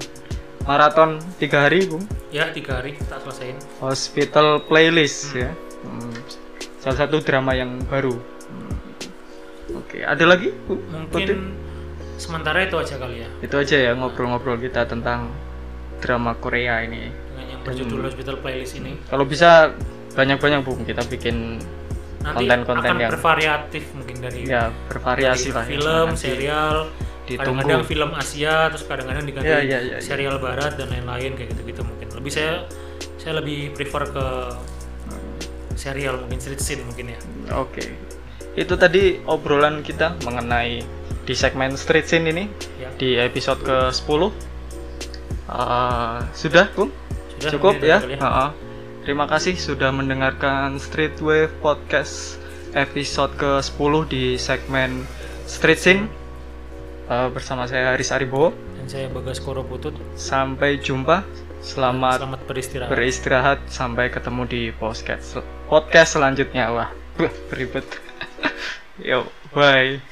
[0.63, 2.03] maraton tiga hari Bung.
[2.29, 5.51] ya tiga hari tak selesaiin Hospital Playlist ya.
[5.83, 6.15] Hmm.
[6.79, 8.15] Salah satu drama yang baru.
[8.47, 8.75] Hmm.
[9.75, 10.79] Oke, ada lagi Bu?
[10.85, 11.39] mungkin Putut?
[12.15, 15.31] sementara itu aja kali ya Itu aja ya ngobrol-ngobrol kita tentang
[15.97, 17.09] drama Korea ini.
[17.27, 19.73] dengan yang berjudul Hospital Playlist ini Kalau bisa
[20.13, 21.57] banyak-banyak Bung kita bikin
[22.23, 25.69] nanti Konten-konten akan yang- bervariatif mungkin dari ya bervariasi dari lah ya.
[25.69, 26.75] film, Nanti serial,
[27.25, 29.97] kadang-kadang film Asia, terus kadang-kadang diganti Ya, ya, ya, ya.
[29.99, 32.07] serial Barat dan lain-lain kayak gitu-gitu mungkin.
[32.13, 32.53] Lebih saya
[33.17, 34.25] saya lebih prefer ke
[35.75, 37.19] serial mungkin street scene mungkin ya.
[37.53, 37.83] Oke.
[38.53, 40.79] Itu tadi obrolan kita mengenai
[41.19, 42.45] di segmen street scene ini
[42.77, 42.87] Ya.
[42.93, 44.31] di episode ke-10.
[45.45, 46.91] Ah, sudah, Bung?
[47.35, 47.99] Sudah, Cukup ya?
[47.99, 48.55] Ha-ha.
[49.03, 52.39] Terima kasih sudah mendengarkan Street Wave Podcast
[52.71, 55.03] episode ke-10 di segmen
[55.43, 56.03] Street Scene.
[57.11, 58.55] Ah, bersama saya Haris Aribowo.
[58.79, 59.91] Dan saya Bagas Koro Putut.
[60.15, 61.27] Sampai jumpa.
[61.59, 62.91] Selamat Selamat beristirahat.
[62.91, 65.39] beristirahat sampai ketemu di podcast
[65.71, 66.91] podcast selanjutnya wah
[67.47, 67.87] beribet
[68.99, 69.23] yo
[69.55, 70.03] bye